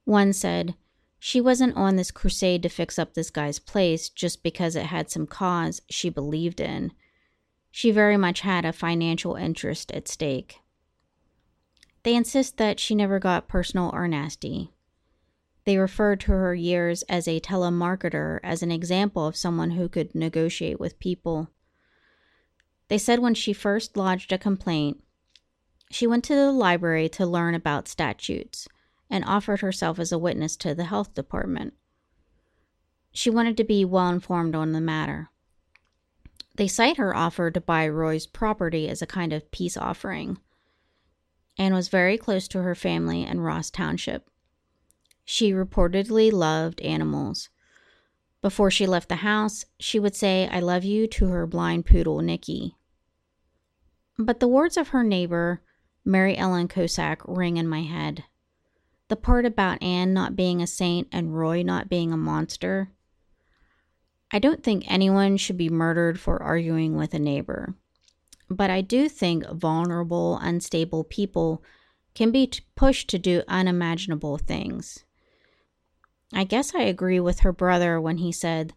One 0.06 0.32
said, 0.32 0.76
She 1.18 1.42
wasn't 1.42 1.76
on 1.76 1.96
this 1.96 2.12
crusade 2.12 2.62
to 2.62 2.70
fix 2.70 3.00
up 3.00 3.16
this 3.16 3.32
guy's 3.32 3.58
place 3.58 4.10
just 4.10 4.44
because 4.44 4.76
it 4.76 4.86
had 4.86 5.10
some 5.10 5.26
cause 5.26 5.82
she 5.90 6.10
believed 6.10 6.62
in. 6.62 6.92
She 7.72 7.90
very 7.90 8.16
much 8.16 8.42
had 8.42 8.64
a 8.64 8.72
financial 8.72 9.36
interest 9.36 9.92
at 9.92 10.08
stake. 10.08 10.60
They 12.04 12.16
insist 12.16 12.58
that 12.58 12.80
she 12.80 12.94
never 12.94 13.18
got 13.18 13.48
personal 13.48 13.90
or 13.92 14.08
nasty. 14.08 14.72
They 15.64 15.78
refer 15.78 16.16
to 16.16 16.32
her 16.32 16.56
years 16.56 17.04
as 17.04 17.28
a 17.28 17.40
telemarketer 17.40 18.40
as 18.44 18.64
an 18.64 18.72
example 18.72 19.28
of 19.28 19.36
someone 19.36 19.72
who 19.72 19.88
could 19.88 20.16
negotiate 20.16 20.80
with 20.80 21.00
people. 21.00 21.50
They 22.88 22.98
said 22.98 23.20
when 23.20 23.36
she 23.36 23.54
first 23.54 23.96
lodged 23.96 24.32
a 24.32 24.38
complaint, 24.38 25.04
she 25.92 26.08
went 26.08 26.24
to 26.26 26.36
the 26.36 26.52
library 26.52 27.10
to 27.10 27.26
learn 27.26 27.54
about 27.54 27.88
statutes 27.88 28.68
and 29.10 29.24
offered 29.26 29.60
herself 29.60 30.00
as 30.00 30.12
a 30.12 30.18
witness 30.18 30.56
to 30.58 30.74
the 30.74 30.86
health 30.86 31.14
department. 31.14 31.74
She 33.12 33.30
wanted 33.30 33.58
to 33.58 33.64
be 33.64 33.84
well 33.84 34.10
informed 34.10 34.56
on 34.56 34.72
the 34.72 34.82
matter. 34.82 35.30
They 36.56 36.68
cite 36.68 36.98
her 36.98 37.16
offer 37.16 37.52
to 37.52 37.62
buy 37.62 37.88
Roy's 37.88 38.26
property 38.26 38.88
as 38.90 39.02
a 39.02 39.08
kind 39.08 39.34
of 39.34 39.52
peace 39.52 39.78
offering. 39.78 40.38
Anne 41.58 41.74
was 41.74 41.90
very 41.90 42.18
close 42.18 42.48
to 42.50 42.62
her 42.62 42.76
family 42.76 43.24
in 43.24 43.42
Ross 43.42 43.70
Township. 43.70 44.30
She 45.34 45.54
reportedly 45.54 46.30
loved 46.30 46.82
animals. 46.82 47.48
Before 48.42 48.70
she 48.70 48.86
left 48.86 49.08
the 49.08 49.24
house, 49.24 49.64
she 49.80 49.98
would 49.98 50.14
say, 50.14 50.50
I 50.52 50.60
love 50.60 50.84
you 50.84 51.08
to 51.08 51.28
her 51.28 51.48
blind 51.48 51.86
poodle, 51.86 52.20
Nicky. 52.20 52.76
But 54.20 54.42
the 54.42 54.50
words 54.50 54.76
of 54.76 54.90
her 54.90 55.06
neighbor, 55.06 55.62
Mary 56.04 56.38
Ellen 56.38 56.68
Kosak, 56.68 57.22
ring 57.26 57.56
in 57.56 57.66
my 57.66 57.84
head. 57.84 58.26
The 59.08 59.16
part 59.16 59.46
about 59.46 59.82
Anne 59.82 60.12
not 60.12 60.36
being 60.36 60.62
a 60.62 60.68
saint 60.68 61.08
and 61.14 61.34
Roy 61.34 61.64
not 61.64 61.88
being 61.88 62.12
a 62.12 62.18
monster. 62.18 62.92
I 64.32 64.40
don't 64.40 64.62
think 64.62 64.84
anyone 64.92 65.38
should 65.38 65.58
be 65.58 65.70
murdered 65.70 66.20
for 66.20 66.44
arguing 66.44 66.98
with 66.98 67.14
a 67.14 67.20
neighbor. 67.20 67.76
But 68.50 68.70
I 68.70 68.82
do 68.82 69.08
think 69.08 69.48
vulnerable, 69.48 70.38
unstable 70.42 71.06
people 71.06 71.64
can 72.16 72.32
be 72.32 72.52
pushed 72.76 73.10
to 73.12 73.18
do 73.18 73.44
unimaginable 73.48 74.38
things. 74.38 75.06
I 76.34 76.44
guess 76.44 76.74
I 76.74 76.84
agree 76.84 77.20
with 77.20 77.42
her 77.42 77.52
brother 77.52 78.00
when 78.00 78.18
he 78.18 78.32
said, 78.32 78.74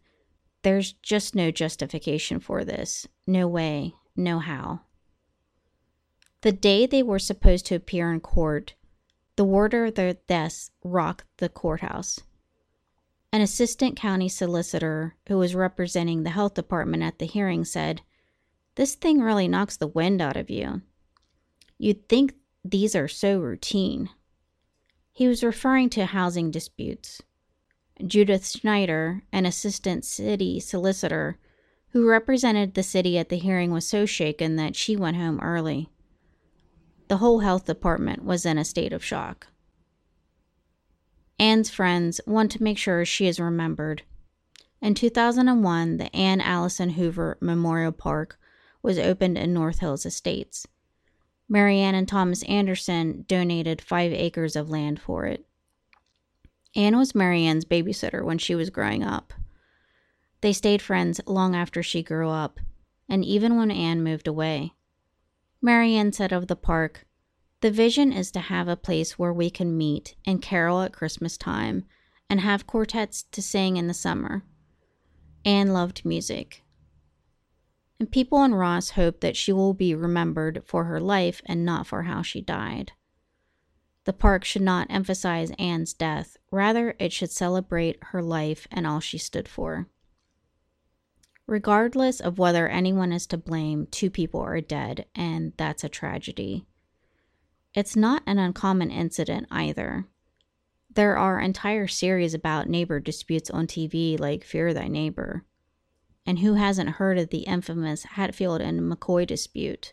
There's 0.63 0.93
just 0.95 1.35
no 1.35 1.51
justification 1.51 2.41
for 2.41 2.65
this. 2.65 3.07
No 3.27 3.47
way, 3.47 3.95
no 4.17 4.41
how. 4.41 4.81
The 6.43 6.53
day 6.53 6.87
they 6.87 7.03
were 7.03 7.19
supposed 7.19 7.67
to 7.67 7.75
appear 7.75 8.13
in 8.13 8.21
court, 8.21 8.75
the 9.37 9.45
warder 9.45 9.87
of 9.87 9.95
their 9.95 10.15
deaths 10.15 10.71
rocked 10.83 11.25
the 11.39 11.49
courthouse. 11.49 12.21
An 13.33 13.41
assistant 13.41 13.97
county 13.97 14.29
solicitor 14.29 15.17
who 15.27 15.39
was 15.39 15.55
representing 15.55 16.23
the 16.23 16.31
health 16.31 16.55
department 16.55 17.03
at 17.03 17.19
the 17.19 17.27
hearing 17.27 17.65
said, 17.65 18.03
This 18.75 18.95
thing 18.95 19.21
really 19.21 19.49
knocks 19.49 19.77
the 19.77 19.89
wind 19.89 20.21
out 20.21 20.37
of 20.37 20.51
you. 20.51 20.83
You'd 21.79 22.09
think 22.09 22.35
these 22.65 22.95
are 22.95 23.09
so 23.09 23.39
routine. 23.39 24.11
He 25.13 25.27
was 25.27 25.43
referring 25.43 25.91
to 25.91 26.07
housing 26.07 26.51
disputes. 26.51 27.23
Judith 28.05 28.47
Schneider, 28.47 29.23
an 29.33 29.47
assistant 29.47 30.05
city 30.05 30.59
solicitor 30.59 31.39
who 31.91 32.09
represented 32.09 32.75
the 32.75 32.83
city 32.83 33.17
at 33.19 33.29
the 33.29 33.37
hearing, 33.37 33.71
was 33.71 33.87
so 33.87 34.05
shaken 34.05 34.57
that 34.57 34.75
she 34.75 34.97
went 34.97 35.17
home 35.17 35.39
early. 35.41 35.89
The 37.09 37.19
whole 37.19 37.41
health 37.41 37.67
department 37.67 38.25
was 38.25 38.45
in 38.45 38.59
a 38.59 38.65
state 38.65 38.93
of 38.93 39.05
shock. 39.05 39.47
Anne's 41.39 41.71
friends 41.71 42.21
want 42.27 42.51
to 42.53 42.63
make 42.63 42.79
sure 42.79 43.05
she 43.05 43.27
is 43.27 43.39
remembered. 43.39 44.03
In 44.81 44.95
2001, 44.95 45.99
the 45.99 46.15
Anne 46.15 46.41
Allison 46.41 46.91
Hoover 46.91 47.39
Memorial 47.41 47.93
Park 47.93 48.39
was 48.83 48.99
opened 48.99 49.39
in 49.39 49.55
North 49.55 49.79
Hills 49.79 50.05
Estates. 50.05 50.67
Marianne 51.49 51.95
and 51.95 52.09
Thomas 52.09 52.43
Anderson 52.45 53.25
donated 53.29 53.81
five 53.81 54.13
acres 54.13 54.57
of 54.57 54.69
land 54.69 55.01
for 55.01 55.27
it. 55.27 55.47
Anne 56.77 56.97
was 56.97 57.15
Marianne's 57.15 57.65
babysitter 57.65 58.25
when 58.25 58.39
she 58.39 58.55
was 58.55 58.71
growing 58.71 59.05
up. 59.05 59.33
They 60.41 60.53
stayed 60.53 60.83
friends 60.83 61.21
long 61.27 61.55
after 61.55 61.83
she 61.83 62.03
grew 62.03 62.29
up, 62.29 62.59
and 63.09 63.25
even 63.25 63.57
when 63.57 63.71
Anne 63.71 64.03
moved 64.03 64.27
away. 64.27 64.75
Marianne 65.63 66.13
said 66.13 66.33
of 66.33 66.49
the 66.49 66.57
park, 66.57 67.07
The 67.61 67.71
vision 67.71 68.13
is 68.13 68.31
to 68.33 68.41
have 68.41 68.69
a 68.69 68.77
place 68.77 69.19
where 69.19 69.33
we 69.33 69.51
can 69.51 69.79
meet 69.79 70.17
and 70.27 70.43
carol 70.43 70.83
at 70.83 70.93
Christmas 70.93 71.39
time 71.39 71.85
and 72.29 72.41
have 72.41 72.67
quartets 72.67 73.23
to 73.23 73.41
sing 73.41 73.77
in 73.77 73.87
the 73.87 73.95
summer. 73.95 74.43
Anne 75.45 75.73
loved 75.73 76.05
music. 76.05 76.63
And 78.01 78.11
people 78.11 78.43
in 78.43 78.55
Ross 78.55 78.91
hope 78.91 79.21
that 79.21 79.37
she 79.37 79.53
will 79.53 79.75
be 79.75 79.95
remembered 79.95 80.63
for 80.67 80.85
her 80.85 81.01
life 81.01 81.41
and 81.47 81.65
not 81.65 81.87
for 81.87 82.03
how 82.03 82.23
she 82.23 82.41
died. 82.41 82.93
The 84.05 84.13
park 84.13 84.45
should 84.45 84.63
not 84.63 84.87
emphasize 84.91 85.51
Anne's 85.59 85.95
death, 85.95 86.37
rather, 86.51 86.95
it 86.99 87.13
should 87.13 87.31
celebrate 87.31 87.99
her 88.05 88.23
life 88.23 88.67
and 88.71 88.87
all 88.87 89.01
she 89.01 89.19
stood 89.19 89.49
for. 89.49 89.89
Regardless 91.47 92.21
of 92.21 92.39
whether 92.39 92.69
anyone 92.69 93.13
is 93.13 93.27
to 93.29 93.37
blame, 93.37 93.87
two 93.91 94.11
people 94.11 94.41
are 94.41 94.61
dead, 94.61 95.07
and 95.15 95.53
that's 95.57 95.85
a 95.85 95.89
tragedy. 95.89 96.65
It's 97.75 97.97
not 97.97 98.23
an 98.27 98.39
uncommon 98.39 98.91
incident 98.91 99.47
either. 99.51 100.07
There 100.95 101.17
are 101.17 101.41
entire 101.41 101.89
series 101.89 102.35
about 102.35 102.69
neighbor 102.69 103.01
disputes 103.01 103.51
on 103.51 103.67
TV, 103.67 104.19
like 104.19 104.45
Fear 104.45 104.73
Thy 104.73 104.87
Neighbor. 104.87 105.45
And 106.25 106.39
who 106.39 106.55
hasn't 106.55 106.91
heard 106.91 107.19
of 107.19 107.31
the 107.31 107.41
infamous 107.41 108.05
Hatfield 108.05 108.61
and 108.61 108.81
McCoy 108.81 109.27
dispute? 109.27 109.93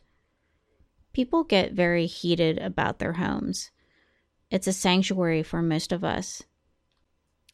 People 1.11 1.43
get 1.43 1.73
very 1.73 2.05
heated 2.05 2.59
about 2.59 2.99
their 2.99 3.13
homes. 3.13 3.71
It's 4.51 4.67
a 4.67 4.73
sanctuary 4.73 5.41
for 5.41 5.63
most 5.63 5.91
of 5.91 6.03
us. 6.03 6.43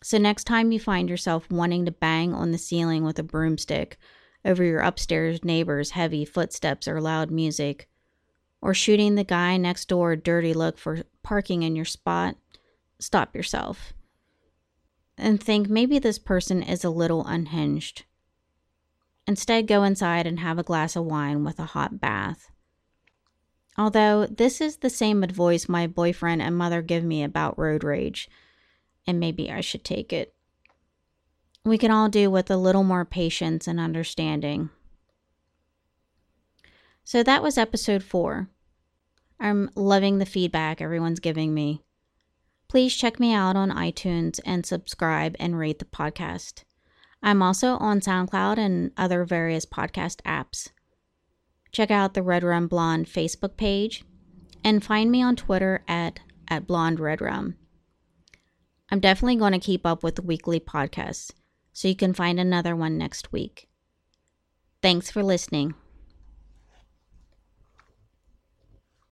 So, 0.04 0.18
next 0.18 0.44
time 0.44 0.74
you 0.74 0.80
find 0.80 1.10
yourself 1.10 1.50
wanting 1.50 1.86
to 1.86 1.92
bang 1.92 2.34
on 2.34 2.52
the 2.52 2.58
ceiling 2.58 3.06
with 3.06 3.18
a 3.18 3.24
broomstick 3.24 3.98
over 4.44 4.64
your 4.64 4.82
upstairs 4.82 5.44
neighbor's 5.44 5.92
heavy 5.92 6.26
footsteps 6.26 6.88
or 6.88 7.00
loud 7.00 7.32
music, 7.32 7.88
or 8.62 8.74
shooting 8.74 9.16
the 9.16 9.24
guy 9.24 9.56
next 9.56 9.88
door 9.88 10.12
a 10.12 10.18
dirty 10.18 10.54
look 10.54 10.78
for 10.78 11.04
parking 11.24 11.64
in 11.64 11.76
your 11.76 11.86
spot, 11.86 12.36
stop 13.00 13.34
yourself 13.34 13.94
and 15.18 15.42
think 15.42 15.68
maybe 15.68 16.00
this 16.00 16.20
person 16.20 16.62
is 16.62 16.84
a 16.84 16.90
little 16.90 17.26
unhinged. 17.26 18.06
Instead, 19.26 19.68
go 19.68 19.84
inside 19.84 20.28
and 20.28 20.40
have 20.40 20.60
a 20.60 20.64
glass 20.64 20.96
of 20.96 21.06
wine 21.06 21.44
with 21.44 21.60
a 21.60 21.66
hot 21.66 22.00
bath. 22.00 22.50
Although 23.78 24.26
this 24.26 24.60
is 24.60 24.78
the 24.78 24.90
same 24.90 25.24
advice 25.24 25.70
my 25.70 25.86
boyfriend 25.86 26.42
and 26.42 26.58
mother 26.58 26.82
give 26.82 27.04
me 27.04 27.24
about 27.24 27.60
road 27.60 27.84
rage, 27.84 28.30
and 29.06 29.20
maybe 29.20 29.52
I 29.52 29.62
should 29.62 29.84
take 29.84 30.12
it. 30.12 30.34
We 31.63 31.78
can 31.78 31.92
all 31.92 32.10
do 32.10 32.32
with 32.32 32.50
a 32.50 32.58
little 32.58 32.84
more 32.84 33.06
patience 33.06 33.68
and 33.68 33.80
understanding. 33.80 34.70
So 37.04 37.24
that 37.24 37.44
was 37.44 37.58
episode 37.58 38.04
four. 38.04 38.50
I'm 39.40 39.70
loving 39.76 40.18
the 40.18 40.26
feedback 40.26 40.82
everyone's 40.82 41.20
giving 41.20 41.54
me. 41.54 41.84
Please 42.68 42.96
check 42.96 43.20
me 43.20 43.34
out 43.34 43.56
on 43.56 43.70
iTunes 43.70 44.40
and 44.46 44.66
subscribe 44.66 45.36
and 45.40 45.58
rate 45.58 45.80
the 45.80 45.86
podcast. 45.86 46.63
I'm 47.24 47.42
also 47.42 47.78
on 47.78 48.02
SoundCloud 48.02 48.58
and 48.58 48.92
other 48.98 49.24
various 49.24 49.66
podcast 49.66 50.22
apps. 50.24 50.70
Check 51.71 51.91
out 51.91 52.13
the 52.13 52.23
Red 52.23 52.43
Rum 52.43 52.67
Blonde 52.67 53.08
Facebook 53.08 53.58
page 53.58 54.03
and 54.63 54.84
find 54.84 55.12
me 55.12 55.21
on 55.21 55.36
Twitter 55.36 55.84
at, 55.88 56.19
at 56.47 56.67
Blonde 56.67 56.99
Red 56.99 57.21
Rum. 57.21 57.56
I'm 58.89 58.99
definitely 58.99 59.36
going 59.36 59.53
to 59.53 59.60
keep 59.60 59.86
up 59.86 60.03
with 60.03 60.15
the 60.15 60.21
weekly 60.21 60.60
podcasts, 60.60 61.32
so 61.73 61.88
you 61.88 61.95
can 61.95 62.13
find 62.13 62.39
another 62.39 62.75
one 62.75 62.97
next 62.97 63.32
week. 63.32 63.67
Thanks 64.82 65.12
for 65.12 65.23
listening. 65.23 65.73